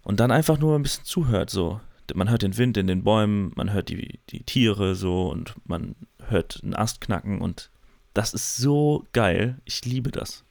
[0.04, 1.82] und dann einfach nur ein bisschen zuhört so,
[2.14, 5.96] man hört den Wind in den Bäumen, man hört die, die Tiere so und man
[6.28, 7.70] hört einen Ast knacken und
[8.14, 9.60] das ist so geil.
[9.66, 10.44] Ich liebe das.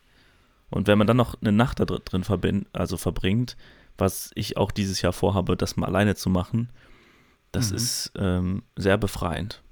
[0.70, 3.56] Und wenn man dann noch eine Nacht da drin verbind, also verbringt,
[3.98, 6.70] was ich auch dieses Jahr vorhabe, das mal alleine zu machen,
[7.52, 7.76] das mhm.
[7.76, 9.62] ist ähm, sehr befreiend.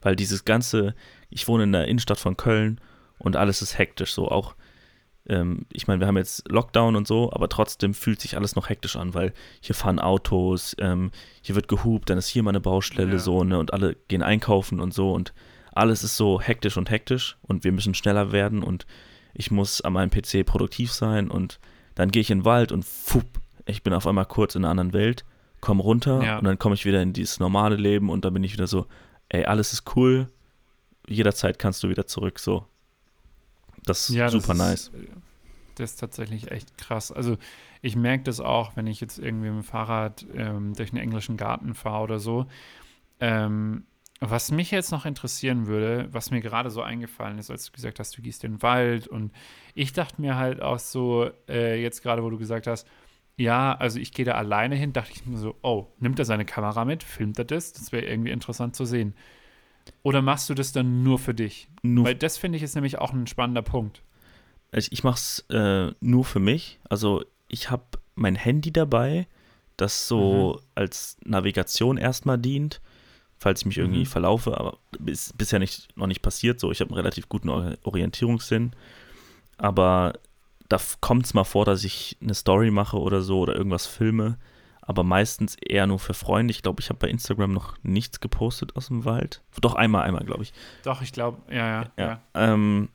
[0.00, 0.94] Weil dieses ganze,
[1.30, 2.80] ich wohne in der Innenstadt von Köln
[3.18, 4.28] und alles ist hektisch so.
[4.28, 4.54] Auch,
[5.26, 8.68] ähm, ich meine, wir haben jetzt Lockdown und so, aber trotzdem fühlt sich alles noch
[8.68, 11.10] hektisch an, weil hier fahren Autos, ähm,
[11.42, 13.18] hier wird gehupt, dann ist hier mal eine Baustelle ja.
[13.18, 15.32] so, ne, und alle gehen einkaufen und so und
[15.72, 18.86] alles ist so hektisch und hektisch und wir müssen schneller werden und
[19.38, 21.60] ich muss an meinem PC produktiv sein und
[21.94, 23.24] dann gehe ich in den Wald und fupp,
[23.66, 25.24] ich bin auf einmal kurz in einer anderen Welt,
[25.60, 26.38] komme runter ja.
[26.38, 28.86] und dann komme ich wieder in dieses normale Leben und dann bin ich wieder so,
[29.28, 30.28] ey, alles ist cool,
[31.06, 32.66] jederzeit kannst du wieder zurück, so.
[33.84, 34.80] Das ist ja, super das nice.
[34.88, 34.92] Ist,
[35.76, 37.12] das ist tatsächlich echt krass.
[37.12, 37.36] Also
[37.80, 41.36] ich merke das auch, wenn ich jetzt irgendwie mit dem Fahrrad ähm, durch einen englischen
[41.36, 42.46] Garten fahre oder so.
[43.20, 43.84] Ähm,
[44.20, 48.00] was mich jetzt noch interessieren würde, was mir gerade so eingefallen ist, als du gesagt
[48.00, 49.32] hast, du gehst in den Wald und
[49.74, 52.86] ich dachte mir halt auch so, äh, jetzt gerade, wo du gesagt hast,
[53.36, 56.44] ja, also ich gehe da alleine hin, dachte ich mir so, oh, nimmt er seine
[56.44, 57.72] Kamera mit, filmt er das?
[57.72, 59.14] Das wäre irgendwie interessant zu sehen.
[60.02, 61.68] Oder machst du das dann nur für dich?
[61.82, 64.02] Nur Weil das finde ich ist nämlich auch ein spannender Punkt.
[64.72, 66.80] Ich, ich mache es äh, nur für mich.
[66.90, 67.84] Also ich habe
[68.16, 69.28] mein Handy dabei,
[69.76, 70.66] das so mhm.
[70.74, 72.80] als Navigation erstmal dient,
[73.38, 74.06] falls ich mich irgendwie mhm.
[74.06, 76.70] verlaufe, aber ist bisher nicht, noch nicht passiert so.
[76.70, 78.72] Ich habe einen relativ guten Orientierungssinn.
[79.56, 80.14] Aber
[80.68, 84.38] da kommt es mal vor, dass ich eine Story mache oder so oder irgendwas filme,
[84.82, 86.50] aber meistens eher nur für Freunde.
[86.50, 89.42] Ich glaube, ich habe bei Instagram noch nichts gepostet aus dem Wald.
[89.60, 90.52] Doch einmal, einmal, glaube ich.
[90.82, 91.90] Doch, ich glaube, ja, ja.
[91.96, 92.04] ja.
[92.06, 92.20] ja.
[92.34, 92.88] Ähm,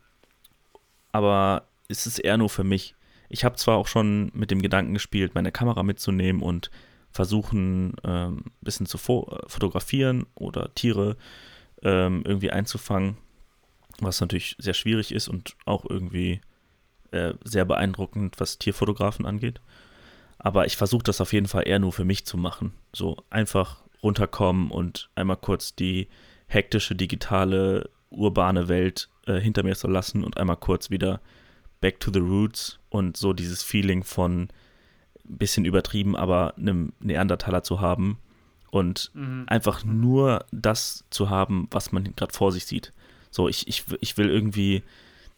[1.11, 2.95] aber es ist eher nur für mich.
[3.29, 6.69] Ich habe zwar auch schon mit dem Gedanken gespielt, meine Kamera mitzunehmen und
[7.13, 11.15] versuchen, ähm, ein bisschen zu fo fotografieren oder Tiere
[11.81, 13.17] ähm, irgendwie einzufangen,
[13.99, 16.41] was natürlich sehr schwierig ist und auch irgendwie
[17.11, 19.61] äh, sehr beeindruckend, was Tierfotografen angeht.
[20.39, 22.73] Aber ich versuche das auf jeden Fall eher nur für mich zu machen.
[22.93, 26.09] So einfach runterkommen und einmal kurz die
[26.47, 31.21] hektische, digitale, urbane Welt äh, hinter mir zu lassen und einmal kurz wieder
[31.79, 34.49] back to the roots und so dieses Feeling von
[35.23, 38.17] bisschen übertrieben, aber einem Neandertaler zu haben
[38.71, 39.45] und mhm.
[39.47, 42.93] einfach nur das zu haben, was man gerade vor sich sieht.
[43.31, 44.83] So, ich, ich, ich will irgendwie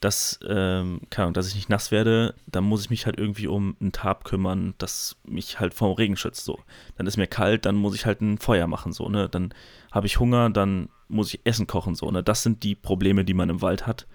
[0.06, 3.48] dass, ähm, keine Ahnung, dass ich nicht nass werde, dann muss ich mich halt irgendwie
[3.48, 6.60] um ein Tarp kümmern, das mich halt vom Regen schützt, so.
[6.98, 9.30] Dann ist mir kalt, dann muss ich halt ein Feuer machen, so, ne.
[9.30, 9.54] Dann
[9.92, 12.22] habe ich Hunger, dann muss ich Essen kochen, so, ne.
[12.24, 14.06] Das sind die Probleme, die man im Wald hat.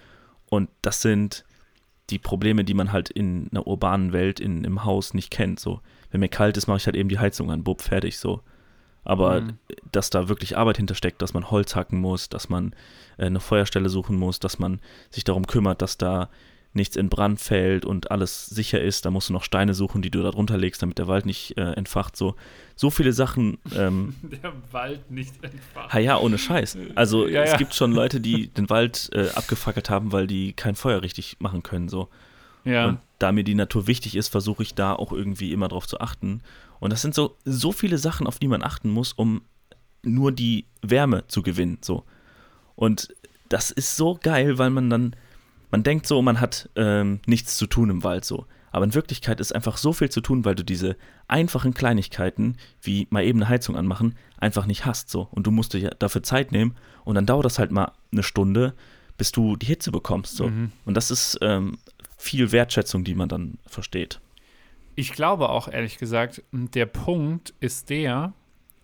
[0.49, 1.45] Und das sind
[2.11, 5.81] die Probleme, die man halt in einer urbanen Welt, in, im Haus nicht kennt, so.
[6.11, 8.43] Wenn mir kalt ist, mache ich halt eben die Heizung an, bub, fertig, so.
[9.05, 9.59] Aber mhm.
[9.93, 12.75] dass da wirklich Arbeit hintersteckt, dass man Holz hacken muss, dass man
[13.17, 14.81] äh, eine Feuerstelle suchen muss, dass man
[15.11, 16.29] sich darum kümmert, dass da
[16.73, 20.11] nichts in Brand fällt und alles sicher ist, da musst du noch Steine suchen, die
[20.11, 22.17] du da drunter legst, damit der Wald nicht äh, entfacht.
[22.17, 22.37] So,
[22.77, 23.59] so viele Sachen.
[23.75, 25.93] Ähm, der Wald nicht entfacht.
[25.93, 26.79] Ha ja, ohne Scheiß.
[26.95, 27.57] Also ja, es ja.
[27.57, 31.63] gibt schon Leute, die den Wald äh, abgefackelt haben, weil die kein Feuer richtig machen
[31.63, 31.89] können.
[31.89, 32.09] So.
[32.65, 32.87] Ja.
[32.87, 36.01] Und da mir die Natur wichtig ist, versuche ich da auch irgendwie immer drauf zu
[36.01, 36.41] achten.
[36.79, 39.43] Und das sind so, so viele Sachen, auf die man achten muss, um
[40.03, 41.79] nur die Wärme zu gewinnen.
[41.83, 42.05] So.
[42.77, 43.15] Und
[43.49, 45.17] das ist so geil, weil man dann,
[45.71, 48.47] man denkt so, man hat ähm, nichts zu tun im Wald so.
[48.73, 50.97] Aber in Wirklichkeit ist einfach so viel zu tun, weil du diese
[51.27, 55.29] einfachen Kleinigkeiten, wie mal eben eine Heizung anmachen, einfach nicht hast so.
[55.31, 58.75] Und du musst dir dafür Zeit nehmen und dann dauert das halt mal eine Stunde,
[59.17, 60.49] bis du die Hitze bekommst so.
[60.49, 60.73] Mhm.
[60.85, 61.79] Und das ist ähm,
[62.17, 64.21] viel Wertschätzung, die man dann versteht.
[64.95, 68.33] Ich glaube auch, ehrlich gesagt, der Punkt ist der,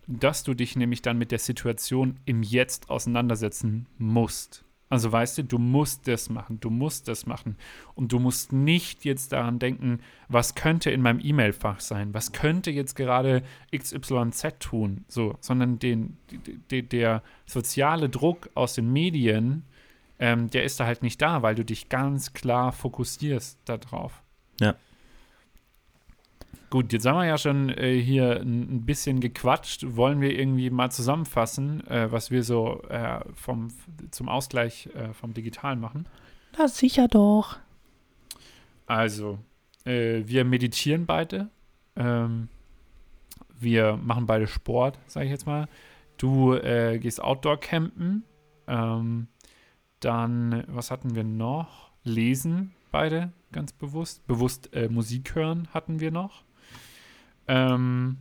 [0.07, 4.65] dass du dich nämlich dann mit der Situation im Jetzt auseinandersetzen musst.
[4.89, 7.57] Also weißt du, du musst das machen, du musst das machen.
[7.95, 12.71] Und du musst nicht jetzt daran denken, was könnte in meinem E-Mail-Fach sein, was könnte
[12.71, 13.43] jetzt gerade
[13.77, 16.17] XYZ tun, so, sondern den,
[16.71, 19.65] den, der soziale Druck aus den Medien,
[20.21, 24.23] ähm, der ist da halt nicht da, weil du dich ganz klar fokussierst darauf.
[24.61, 24.77] Ja.
[26.69, 29.85] Gut, jetzt haben wir ja schon äh, hier ein, bisschen gequatscht.
[29.97, 33.69] Wollen wir irgendwie mal zusammenfassen, äh, was wir so äh, vom,
[34.11, 36.09] zum Ausgleich äh, vom Digitalen machen?
[36.59, 37.59] Na sicher doch.
[38.87, 39.39] Also,
[39.85, 41.51] äh, wir meditieren beide.
[41.95, 42.49] Ähm,
[43.59, 45.69] wir machen beide Sport, sage ich jetzt mal.
[46.17, 48.25] Du äh, gehst Outdoor campen.
[48.67, 49.29] Ähm,
[50.01, 51.93] dann, was hatten wir noch?
[52.03, 54.27] Lesen beide ganz bewusst.
[54.27, 56.46] Bewusst Musik hören hatten wir noch.
[57.49, 58.19] Ähm,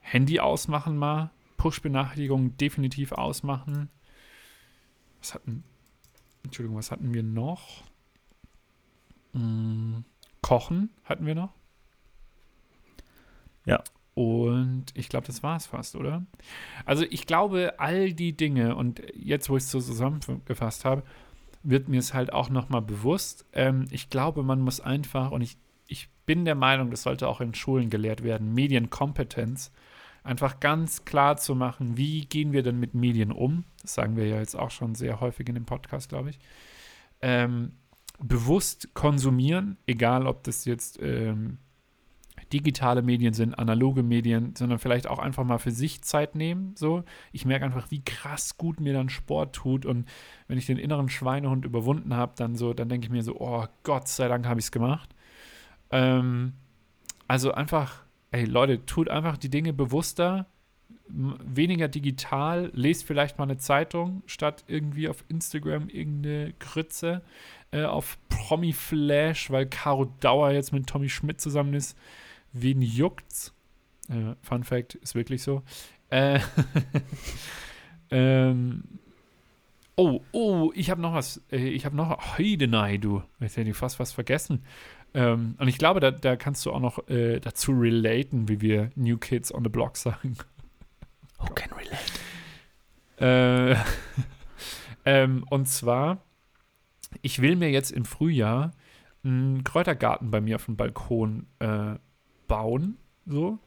[0.00, 1.30] Handy ausmachen mal.
[1.56, 3.90] Push-Benachrichtigungen definitiv ausmachen.
[5.20, 5.64] Was hatten.
[6.44, 7.82] Entschuldigung, was hatten wir noch?
[9.32, 10.04] Hm,
[10.40, 11.52] Kochen hatten wir noch.
[13.66, 13.82] Ja.
[14.14, 16.26] Und ich glaube, das war es fast, oder?
[16.84, 21.04] Also ich glaube, all die Dinge, und jetzt, wo ich es so zusammengefasst habe,
[21.62, 23.44] wird mir es halt auch nochmal bewusst.
[23.52, 25.67] Ähm, ich glaube, man muss einfach, und ich, ich
[26.28, 29.72] bin der Meinung, das sollte auch in Schulen gelehrt werden, Medienkompetenz,
[30.22, 33.64] einfach ganz klar zu machen, wie gehen wir denn mit Medien um?
[33.80, 36.38] Das sagen wir ja jetzt auch schon sehr häufig in dem Podcast, glaube ich.
[37.22, 37.72] Ähm,
[38.18, 41.56] bewusst konsumieren, egal ob das jetzt ähm,
[42.52, 46.74] digitale Medien sind, analoge Medien, sondern vielleicht auch einfach mal für sich Zeit nehmen.
[46.76, 50.06] So, ich merke einfach, wie krass gut mir dann Sport tut und
[50.46, 53.64] wenn ich den inneren Schweinehund überwunden habe, dann so, dann denke ich mir so, oh
[53.82, 55.14] Gott sei Dank habe ich es gemacht.
[55.90, 56.54] Ähm,
[57.26, 60.46] also einfach, ey Leute, tut einfach die Dinge bewusster,
[61.08, 67.22] weniger digital, lest vielleicht mal eine Zeitung statt irgendwie auf Instagram irgendeine Grütze,
[67.70, 71.96] äh, auf Promi Flash, weil Caro Dauer jetzt mit Tommy Schmidt zusammen ist
[72.52, 73.54] wen juckt's?
[74.08, 75.62] Äh, Fun Fact ist wirklich so.
[76.10, 76.40] Äh,
[78.10, 78.84] ähm,
[79.96, 81.42] oh, oh, ich habe noch was.
[81.50, 82.38] Äh, ich habe noch.
[82.38, 83.22] Heidenei, du.
[83.40, 84.64] Jetzt hätte ich fast was vergessen.
[85.14, 88.90] Ähm, und ich glaube, da, da kannst du auch noch äh, dazu relaten, wie wir
[88.94, 90.36] New Kids on the Block sagen.
[91.38, 91.98] Who can relate?
[93.20, 93.76] Äh,
[95.04, 96.18] ähm, und zwar,
[97.22, 98.72] ich will mir jetzt im Frühjahr
[99.24, 101.94] einen Kräutergarten bei mir auf dem Balkon äh,
[102.46, 102.96] bauen,
[103.26, 103.58] so.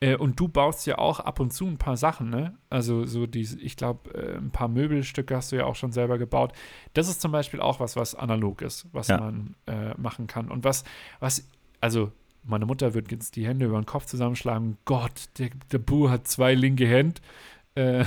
[0.00, 2.56] Äh, und du baust ja auch ab und zu ein paar Sachen, ne?
[2.70, 6.18] Also so diese, ich glaube, äh, ein paar Möbelstücke hast du ja auch schon selber
[6.18, 6.52] gebaut.
[6.94, 9.18] Das ist zum Beispiel auch was, was analog ist, was ja.
[9.18, 10.50] man äh, machen kann.
[10.50, 10.84] Und was,
[11.20, 11.46] was,
[11.80, 12.10] also
[12.42, 14.78] meine Mutter wird jetzt die Hände über den Kopf zusammenschlagen.
[14.86, 17.20] Gott, der, der Bu hat zwei linke Hände.
[17.74, 18.04] Äh,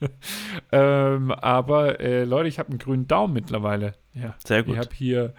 [0.72, 3.94] ähm, aber äh, Leute, ich habe einen grünen Daumen mittlerweile.
[4.12, 4.34] Ja.
[4.44, 4.74] Sehr gut.
[4.74, 5.34] Ich habe hier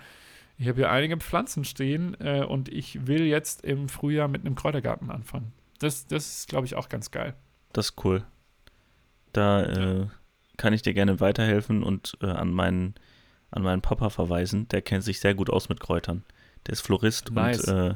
[0.64, 4.55] ich habe hier einige Pflanzen stehen äh, und ich will jetzt im Frühjahr mit einem
[4.55, 5.51] Kräutergarten anfangen.
[5.80, 7.34] Das, das ist, glaube ich, auch ganz geil.
[7.74, 8.24] Das ist cool.
[9.34, 10.07] Da äh,
[10.55, 12.95] kann ich dir gerne weiterhelfen und äh, an, meinen,
[13.51, 14.70] an meinen Papa verweisen.
[14.70, 16.24] Der kennt sich sehr gut aus mit Kräutern.
[16.66, 17.66] Der ist Florist nice.
[17.66, 17.95] und äh,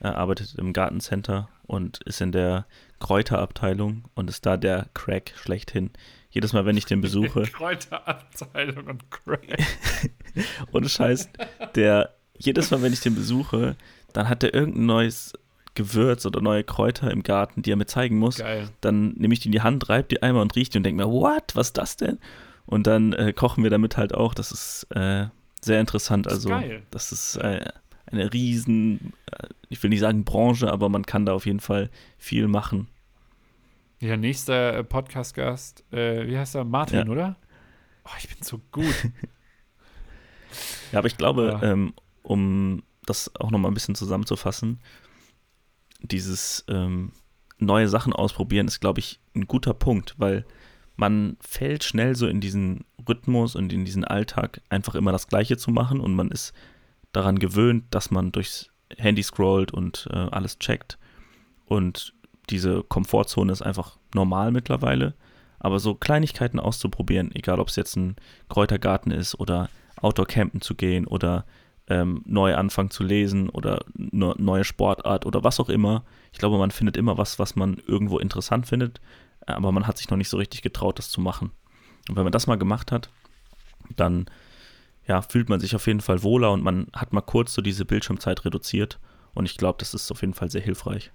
[0.00, 2.66] er arbeitet im Gartencenter und ist in der
[3.00, 5.90] Kräuterabteilung und ist da der Crack schlechthin.
[6.34, 7.42] Jedes Mal, wenn ich den besuche.
[7.52, 9.56] Kräuterabteilung und Crack.
[10.72, 11.28] Ohne Scheiß,
[11.76, 13.76] der, jedes Mal, wenn ich den besuche,
[14.12, 15.32] dann hat er irgendein neues
[15.76, 18.38] Gewürz oder neue Kräuter im Garten, die er mir zeigen muss.
[18.38, 18.68] Geil.
[18.80, 21.04] Dann nehme ich die in die Hand, reibe die einmal und rieche die und denke
[21.04, 22.18] mir, what, was ist das denn?
[22.66, 24.34] Und dann äh, kochen wir damit halt auch.
[24.34, 25.26] Das ist äh,
[25.60, 26.26] sehr interessant.
[26.26, 26.82] Das ist also, geil.
[26.90, 27.64] das ist äh,
[28.06, 31.90] eine riesen, äh, ich will nicht sagen Branche, aber man kann da auf jeden Fall
[32.18, 32.88] viel machen.
[34.04, 36.64] Ja, nächster äh, Podcast-Gast, äh, wie heißt er?
[36.64, 37.06] Martin, ja.
[37.06, 37.36] oder?
[38.04, 38.84] Oh, ich bin so gut.
[40.92, 41.72] ja, aber ich glaube, ja.
[41.72, 44.78] ähm, um das auch nochmal ein bisschen zusammenzufassen,
[46.02, 47.12] dieses ähm,
[47.56, 50.44] neue Sachen ausprobieren ist, glaube ich, ein guter Punkt, weil
[50.96, 55.56] man fällt schnell so in diesen Rhythmus und in diesen Alltag, einfach immer das Gleiche
[55.56, 56.52] zu machen und man ist
[57.12, 60.98] daran gewöhnt, dass man durchs Handy scrollt und äh, alles checkt.
[61.64, 62.13] Und
[62.50, 65.14] diese Komfortzone ist einfach normal mittlerweile.
[65.58, 68.16] Aber so Kleinigkeiten auszuprobieren, egal ob es jetzt ein
[68.48, 69.70] Kräutergarten ist oder
[70.00, 71.46] Outdoor-Campen zu gehen oder
[71.86, 76.04] ähm, neu anfangen zu lesen oder ne, neue Sportart oder was auch immer.
[76.32, 79.00] Ich glaube, man findet immer was, was man irgendwo interessant findet,
[79.46, 81.50] aber man hat sich noch nicht so richtig getraut, das zu machen.
[82.08, 83.10] Und wenn man das mal gemacht hat,
[83.96, 84.26] dann
[85.06, 87.84] ja, fühlt man sich auf jeden Fall wohler und man hat mal kurz so diese
[87.84, 88.98] Bildschirmzeit reduziert.
[89.34, 91.12] Und ich glaube, das ist auf jeden Fall sehr hilfreich.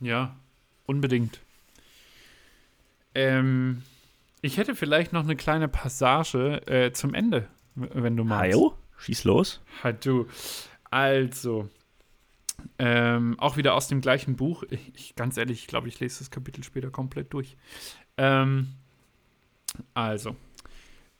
[0.00, 0.36] Ja,
[0.86, 1.40] unbedingt.
[3.14, 3.82] Ähm,
[4.40, 8.54] ich hätte vielleicht noch eine kleine Passage äh, zum Ende, wenn du magst.
[8.54, 9.60] Hallo, schieß los.
[9.82, 10.26] Halt du.
[10.90, 11.68] Also,
[12.78, 14.64] ähm, auch wieder aus dem gleichen Buch.
[14.70, 17.56] Ich, ich ganz ehrlich, ich glaube, ich lese das Kapitel später komplett durch.
[18.16, 18.68] Ähm,
[19.94, 20.36] also,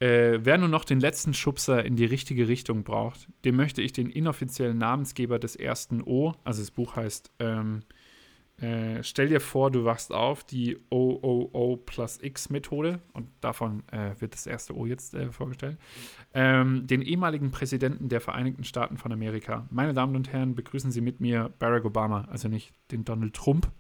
[0.01, 3.93] äh, wer nur noch den letzten Schubser in die richtige Richtung braucht, dem möchte ich
[3.93, 7.83] den inoffiziellen Namensgeber des ersten O, also das Buch heißt ähm,
[8.61, 14.21] äh, stell dir vor, du wachst auf, die OOO plus X Methode, und davon äh,
[14.21, 15.79] wird das erste O jetzt äh, vorgestellt,
[16.35, 19.67] ähm, den ehemaligen Präsidenten der Vereinigten Staaten von Amerika.
[19.71, 23.71] Meine Damen und Herren, begrüßen Sie mit mir Barack Obama, also nicht den Donald Trump.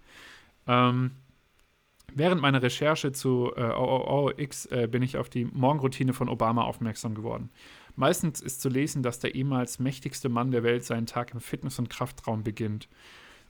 [0.66, 1.10] Ähm,
[2.14, 7.14] während meiner Recherche zu äh, OOO-X äh, bin ich auf die Morgenroutine von Obama aufmerksam
[7.14, 7.50] geworden.
[7.96, 11.78] Meistens ist zu lesen, dass der ehemals mächtigste Mann der Welt seinen Tag im Fitness-
[11.78, 12.88] und Kraftraum beginnt.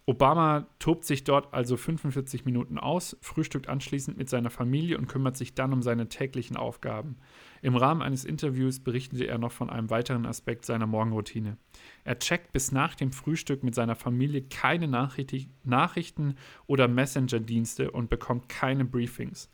[0.06, 5.36] Obama tobt sich dort also 45 Minuten aus, frühstückt anschließend mit seiner Familie und kümmert
[5.36, 7.16] sich dann um seine täglichen Aufgaben.
[7.62, 11.58] Im Rahmen eines Interviews berichtete er noch von einem weiteren Aspekt seiner Morgenroutine.
[12.04, 16.34] Er checkt bis nach dem Frühstück mit seiner Familie keine Nachrichten
[16.66, 19.50] oder Messenger-Dienste und bekommt keine Briefings.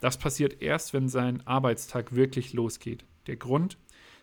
[0.00, 3.04] Das passiert erst, wenn sein Arbeitstag wirklich losgeht.
[3.26, 3.78] Der Grund?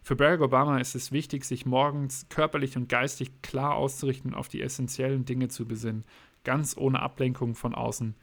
[0.05, 4.49] Für Barack Obama ist es wichtig, sich morgens körperlich und geistig klar auszurichten und auf
[4.49, 6.03] die essentiellen Dinge zu besinnen,
[6.43, 8.13] ganz ohne Ablenkung von außen.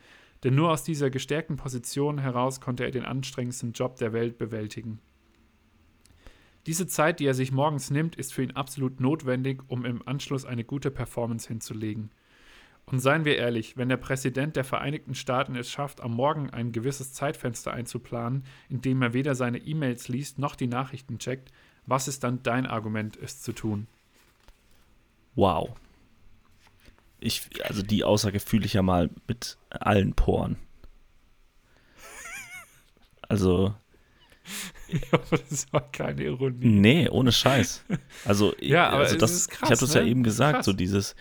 [0.44, 5.00] Denn nur aus dieser gestärkten Position heraus konnte er den anstrengendsten Job der Welt bewältigen.
[6.66, 10.44] Diese Zeit, die er sich morgens nimmt, ist für ihn absolut notwendig, um im Anschluss
[10.44, 12.10] eine gute Performance hinzulegen.
[12.84, 16.72] Und seien wir ehrlich, wenn der Präsident der Vereinigten Staaten es schafft, am Morgen ein
[16.72, 21.52] gewisses Zeitfenster einzuplanen, in dem er weder seine E-Mails liest noch die Nachrichten checkt,
[21.90, 23.88] was ist dann dein Argument, es zu tun?
[25.34, 25.76] Wow.
[27.18, 30.56] Ich, also die Aussage fühle ich ja mal mit allen Poren.
[33.28, 33.74] Also.
[35.30, 36.64] das war keine Ironie.
[36.66, 37.84] Nee, ohne Scheiß.
[38.24, 40.00] Also, ja, aber also das, krass, ich habe das ne?
[40.00, 40.66] ja eben gesagt, krass.
[40.66, 41.14] so dieses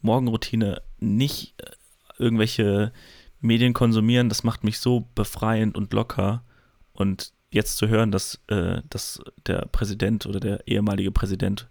[0.00, 1.70] Morgenroutine, nicht äh,
[2.18, 2.92] irgendwelche
[3.40, 6.44] Medien konsumieren, das macht mich so befreiend und locker.
[6.92, 11.68] Und jetzt zu hören, dass, äh, dass der Präsident oder der ehemalige Präsident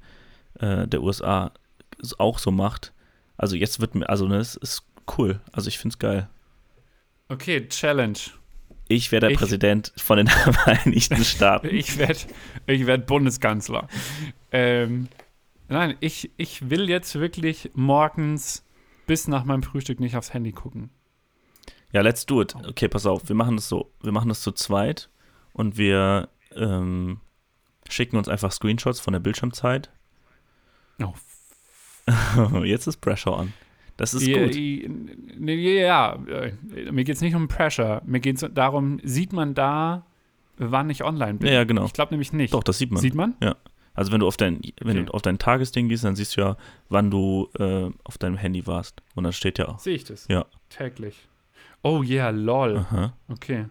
[0.59, 1.51] äh, der USA
[2.01, 2.93] es auch so macht,
[3.37, 4.83] also jetzt wird mir, also ne, es ist
[5.17, 5.39] cool.
[5.51, 6.29] Also ich finde es geil.
[7.29, 8.17] Okay, Challenge.
[8.87, 11.67] Ich wäre der Ich- Präsident von den Vereinigten Staaten.
[11.73, 12.19] Ich werde
[12.67, 13.87] ich werd Bundeskanzler.
[14.51, 15.07] Ähm,
[15.69, 18.63] nein, ich, ich will jetzt wirklich morgens
[19.07, 20.89] bis nach meinem Frühstück nicht aufs Handy gucken.
[21.91, 22.55] Ja, let's do it.
[22.55, 23.91] Okay, pass auf, wir machen das so.
[24.01, 25.09] Wir machen das zu zweit
[25.53, 27.19] und wir ähm,
[27.89, 29.89] schicken uns einfach Screenshots von der Bildschirmzeit.
[31.01, 31.13] Oh,
[32.63, 33.53] Jetzt ist Pressure on.
[33.97, 34.55] Das ist ja, gut.
[34.55, 36.53] nee, Ja, äh,
[36.91, 38.01] mir geht es nicht um Pressure.
[38.05, 40.05] Mir geht es darum, sieht man da,
[40.57, 41.47] wann ich online bin?
[41.47, 41.85] Ja, ja, genau.
[41.85, 42.53] Ich glaube nämlich nicht.
[42.53, 43.01] Doch, das sieht man.
[43.01, 43.35] Sieht man?
[43.93, 45.05] Also wenn du auf dein, wenn Okay.
[45.05, 46.57] du auf dein Tagesding gehst, dann siehst du ja,
[46.89, 49.03] wann du äh, auf deinem Handy warst.
[49.13, 49.79] Und dann steht ja auch.
[49.79, 50.27] Sehe ich das?
[50.27, 50.45] Ja.
[50.69, 51.27] Täglich.
[51.83, 52.77] Oh yeah, lol.
[52.77, 53.13] Aha.
[53.27, 53.65] Okay.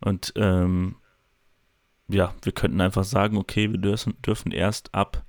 [0.00, 0.96] Und ähm,
[2.08, 5.24] ja, wir könnten einfach sagen, okay, wir dürfen, dürfen erst ab,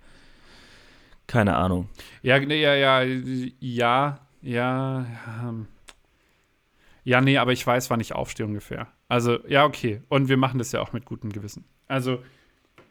[1.25, 1.89] keine Ahnung.
[2.21, 5.05] Ja, nee, ja, ja, ja, ja.
[5.43, 5.67] ähm.
[7.03, 8.87] Ja, nee, aber ich weiß, wann ich aufstehe ungefähr.
[9.07, 10.01] Also, ja, okay.
[10.09, 11.63] Und wir machen das ja auch mit gutem Gewissen.
[11.87, 12.21] Also,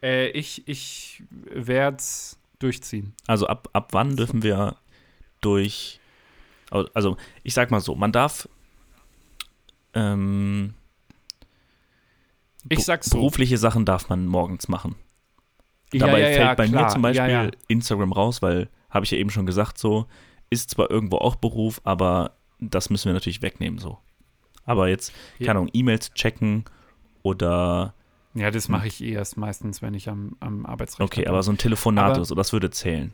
[0.01, 3.13] äh, ich, ich werde es durchziehen.
[3.27, 4.77] Also ab, ab wann dürfen wir
[5.41, 5.99] durch,
[6.71, 8.49] also ich sag mal so, man darf
[9.93, 10.73] ähm,
[12.69, 13.17] Ich sag's so.
[13.17, 14.95] berufliche Sachen darf man morgens machen.
[15.93, 16.89] Ja, Dabei ja, ja, fällt bei mir klar.
[16.89, 17.51] zum Beispiel Ja, ja.
[17.67, 20.05] Instagram raus, weil, habe ich ja eben schon gesagt, so,
[20.49, 23.97] ist zwar irgendwo auch Beruf, aber das müssen wir natürlich wegnehmen, so.
[24.65, 25.47] Aber jetzt, Ja.
[25.47, 26.65] keine Ahnung, E-Mails checken
[27.23, 27.93] oder,
[28.33, 31.29] Ja, das mache ich eh erst meistens, wenn ich am, am Arbeitsrecht okay, bin.
[31.29, 33.13] aber so ein Telefonat Aber- oder so, das würde zählen.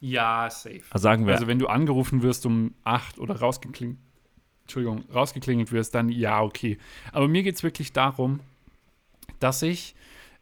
[0.00, 0.82] Ja, safe.
[0.90, 3.98] Also sagen wir, Also, wenn du angerufen wirst um 8 oder rausgeklingelt,
[4.64, 6.78] Entschuldigung, rausgeklingelt wirst, dann ja, okay.
[7.12, 8.40] Aber mir geht es wirklich darum,
[9.40, 9.94] dass ich,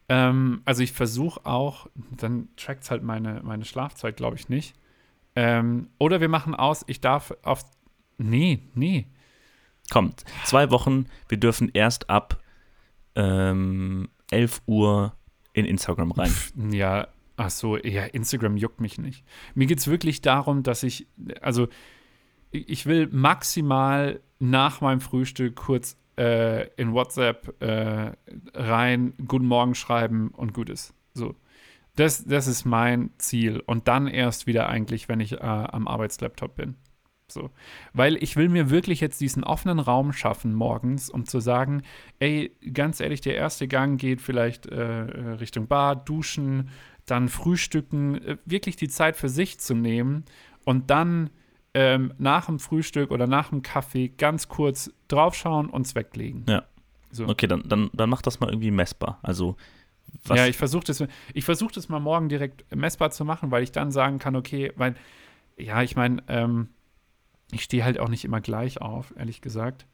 [0.09, 4.75] ähm, also ich versuche auch, dann trackt es halt meine, meine Schlafzeit, glaube ich, nicht.
[5.35, 7.65] Ähm, oder wir machen aus, ich darf auf,
[8.19, 9.07] nee, nee.
[9.91, 12.43] kommt, zwei Wochen, wir dürfen erst ab
[13.15, 15.15] ähm, 11 Uhr
[15.53, 16.33] in Instagram rein.
[16.71, 19.25] Ja, ach so, ja, Instagram juckt mich nicht.
[19.55, 21.07] Mir geht es wirklich darum, dass ich,
[21.41, 21.69] also
[22.51, 28.13] ich will maximal nach meinem Frühstück kurz äh, in WhatsApp äh,
[28.55, 30.95] rein, guten Morgen schreiben und gut ist.
[31.15, 31.35] So.
[31.97, 33.63] Das, das ist mein Ziel.
[33.67, 36.77] Und dann erst wieder eigentlich, wenn ich äh, am Arbeitslaptop bin.
[37.29, 37.51] So.
[37.93, 41.83] Weil ich will mir wirklich jetzt diesen offenen Raum schaffen morgens, um zu sagen,
[42.19, 46.71] ey, ganz ehrlich, der erste Gang geht vielleicht äh, Richtung Bad, duschen,
[47.07, 50.25] dann frühstücken, äh, wirklich die Zeit für sich zu nehmen
[50.65, 51.31] und dann
[51.75, 56.45] ähm, nach dem Frühstück oder nach dem Kaffee ganz kurz draufschauen und es weglegen.
[56.49, 56.65] Ja.
[57.11, 57.29] So.
[57.29, 59.19] Okay, dann, dann, dann mach das mal irgendwie messbar.
[59.23, 59.57] Also,
[60.25, 61.05] was, Ja, ich versuche das,
[61.35, 64.73] ich versuch das mal morgen direkt messbar zu machen, weil ich dann sagen kann, okay,
[64.77, 64.95] weil,
[65.57, 66.69] ja, ich meine, ähm,
[67.51, 69.87] ich stehe halt auch nicht immer gleich auf, ehrlich gesagt.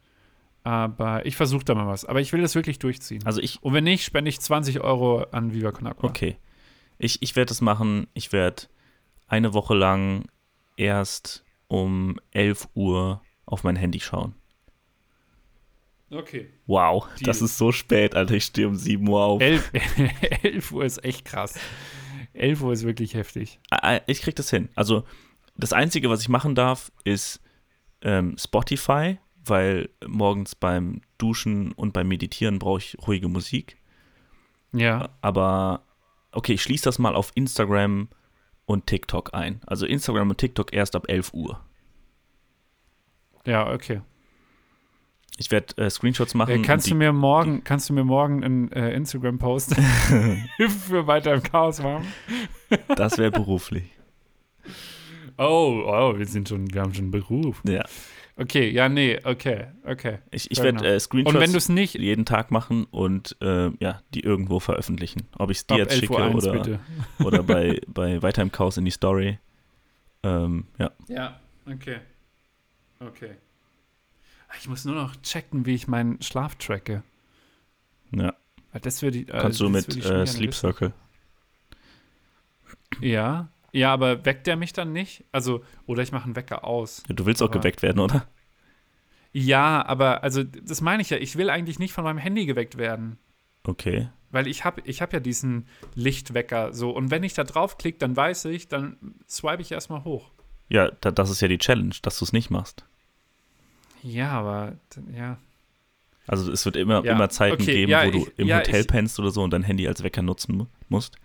[0.63, 2.05] Aber ich versuche da mal was.
[2.05, 3.25] Aber ich will das wirklich durchziehen.
[3.25, 6.09] also ich, Und wenn nicht, spende ich 20 Euro an Viva Con Agua.
[6.09, 6.37] okay.
[6.97, 8.07] Ich, ich werde das machen.
[8.13, 8.63] Ich werde
[9.27, 10.25] eine Woche lang
[10.75, 14.35] erst um 11 Uhr auf mein Handy schauen.
[16.11, 16.49] Okay.
[16.65, 17.25] Wow, Deal.
[17.27, 18.33] das ist so spät, Alter.
[18.33, 19.41] Ich stehe um 7 Uhr auf.
[19.41, 19.71] 11,
[20.43, 21.57] 11 Uhr ist echt krass.
[22.33, 23.59] 11 Uhr ist wirklich heftig.
[23.69, 24.69] Ah, Ich krieg das hin.
[24.75, 25.03] Also
[25.55, 27.41] das Einzige, was ich machen darf, ist
[28.01, 33.77] ähm, Spotify, weil morgens beim Duschen und beim Meditieren brauche ich ruhige Musik.
[34.71, 35.09] Ja.
[35.21, 35.83] Aber
[36.31, 38.09] okay, ich schließe das mal auf Instagram
[38.69, 39.61] und TikTok ein.
[39.65, 41.59] Also Instagram und TikTok erst ab 11 Uhr.
[43.45, 44.01] Ja, okay.
[45.37, 46.51] Ich werde äh, Screenshots machen.
[46.51, 49.75] Äh, kannst du mir morgen, kannst du mir morgen einen äh, Instagram-Post
[50.87, 52.05] für weiter im Chaos machen?
[52.95, 53.89] Das wäre beruflich.
[55.39, 57.63] Oh, oh, wir sind schon, wir haben schon einen Beruf.
[57.67, 57.85] Ja.
[58.39, 60.19] Okay, ja, nee, okay, okay.
[60.31, 63.69] Ich, ich werde äh, Und Screenshots wenn du es nicht, jeden Tag machen und äh,
[63.81, 65.27] ja, die irgendwo veröffentlichen.
[65.37, 66.79] Ob ich es dir jetzt 11 schicke Uhr 1, oder, bitte.
[67.25, 69.39] oder bei, bei Weiter im Chaos in die Story.
[70.23, 70.91] Ähm, ja.
[71.09, 71.97] Ja, okay.
[73.01, 73.31] Okay.
[74.57, 77.03] Ich muss nur noch checken, wie ich meinen Schlaf tracke.
[78.11, 78.33] ja.
[78.71, 80.53] Weil Das würde ich, äh, Kannst du mit äh, Sleep.
[80.53, 80.93] Circle.
[83.01, 83.49] Ja.
[83.71, 85.23] Ja, aber weckt der mich dann nicht?
[85.31, 87.03] Also, oder ich mache einen Wecker aus.
[87.09, 88.27] Du willst auch Aber- geweckt werden, oder?
[89.31, 91.17] Ja, aber, also, das meine ich ja.
[91.17, 93.17] Ich will eigentlich nicht von meinem Handy geweckt werden.
[93.63, 94.09] Okay.
[94.31, 96.89] Weil ich habe ich hab ja diesen Lichtwecker so.
[96.91, 98.97] Und wenn ich da draufklicke, dann weiß ich, dann
[99.27, 100.31] swipe ich erstmal hoch.
[100.69, 102.85] Ja, da, das ist ja die Challenge, dass du es nicht machst.
[104.01, 104.73] Ja, aber,
[105.15, 105.37] ja.
[106.27, 108.59] Also es wird immer, Ja, immer Zeiten okay, geben, ja, wo du ich- im ja,
[108.59, 111.17] Hotel ich- pennst oder so und dein Handy als Wecker nutzen mu- musst.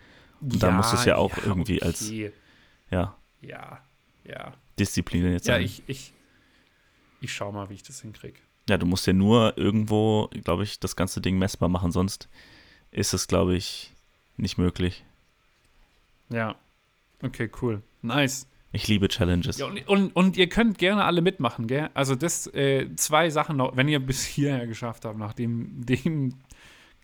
[0.53, 2.33] Und da musst du es ja auch irgendwie als- okay.
[2.91, 3.81] Ja, Ja,
[4.25, 4.55] ja.
[4.79, 5.65] Disziplin jetzt Ja, sein.
[5.65, 6.13] ich, ich,
[7.21, 8.39] ich schau mal, wie ich das hinkriege.
[8.69, 12.29] Ja, du musst ja nur irgendwo, glaube ich, das ganze Ding messbar machen, sonst
[12.91, 13.93] ist es, glaube ich,
[14.37, 15.05] nicht möglich.
[16.31, 16.57] Ja.
[17.23, 17.83] Okay, cool.
[18.03, 18.47] Nice.
[18.73, 19.59] Ich liebe Challenges.
[19.59, 21.91] Ja, und, und, und ihr könnt gerne alle mitmachen, gell?
[21.95, 26.35] Also das, äh, zwei Sachen noch, wenn ihr bis hierher geschafft habt, nach dem, dem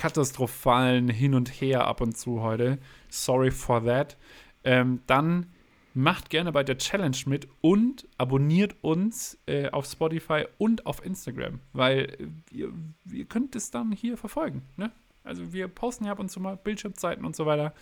[0.01, 2.79] katastrophalen Hin und Her ab und zu heute,
[3.11, 4.17] sorry for that,
[4.65, 5.49] ähm, dann
[5.93, 11.61] macht gerne bei der Challenge mit und abonniert uns äh, auf Spotify und auf Instagram,
[11.75, 12.73] weil äh, ihr,
[13.13, 14.91] ihr könnt es dann hier verfolgen, ne?
[15.23, 17.75] Also wir posten ja ab und zu mal Bildschirmzeiten und so weiter.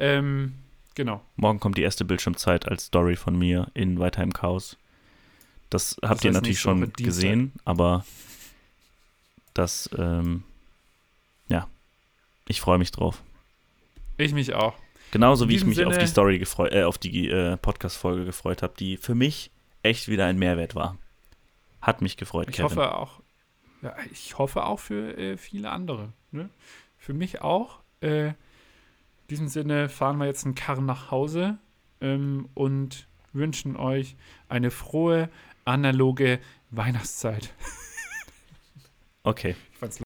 [0.00, 0.54] Ähm,
[0.96, 1.22] genau.
[1.36, 4.76] Morgen kommt die erste Bildschirmzeit als Story von mir in Weiter im Chaos.
[5.70, 8.04] Das habt ihr heißt natürlich schon gesehen, aber
[9.54, 10.42] das, ähm,
[12.46, 13.22] ich freue mich drauf.
[14.16, 14.74] Ich mich auch.
[15.10, 18.62] Genauso wie ich mich auf Sinne- die Story gefreut, äh, auf die äh, Podcast-Folge gefreut
[18.62, 19.50] habe, die für mich
[19.82, 20.98] echt wieder ein Mehrwert war.
[21.80, 22.70] Hat mich gefreut, Ich Kevin.
[22.70, 23.20] hoffe auch,
[23.82, 26.12] ja, ich hoffe auch für äh, viele andere.
[26.32, 26.48] Ne?
[26.98, 27.80] Für mich auch.
[28.00, 28.34] Äh, in
[29.30, 31.58] diesem Sinne fahren wir jetzt einen Karren nach Hause
[32.00, 34.16] ähm, und wünschen euch
[34.48, 35.28] eine frohe,
[35.64, 36.40] analoge
[36.70, 37.52] Weihnachtszeit.
[39.22, 39.54] Okay.
[39.72, 40.00] Ich fand's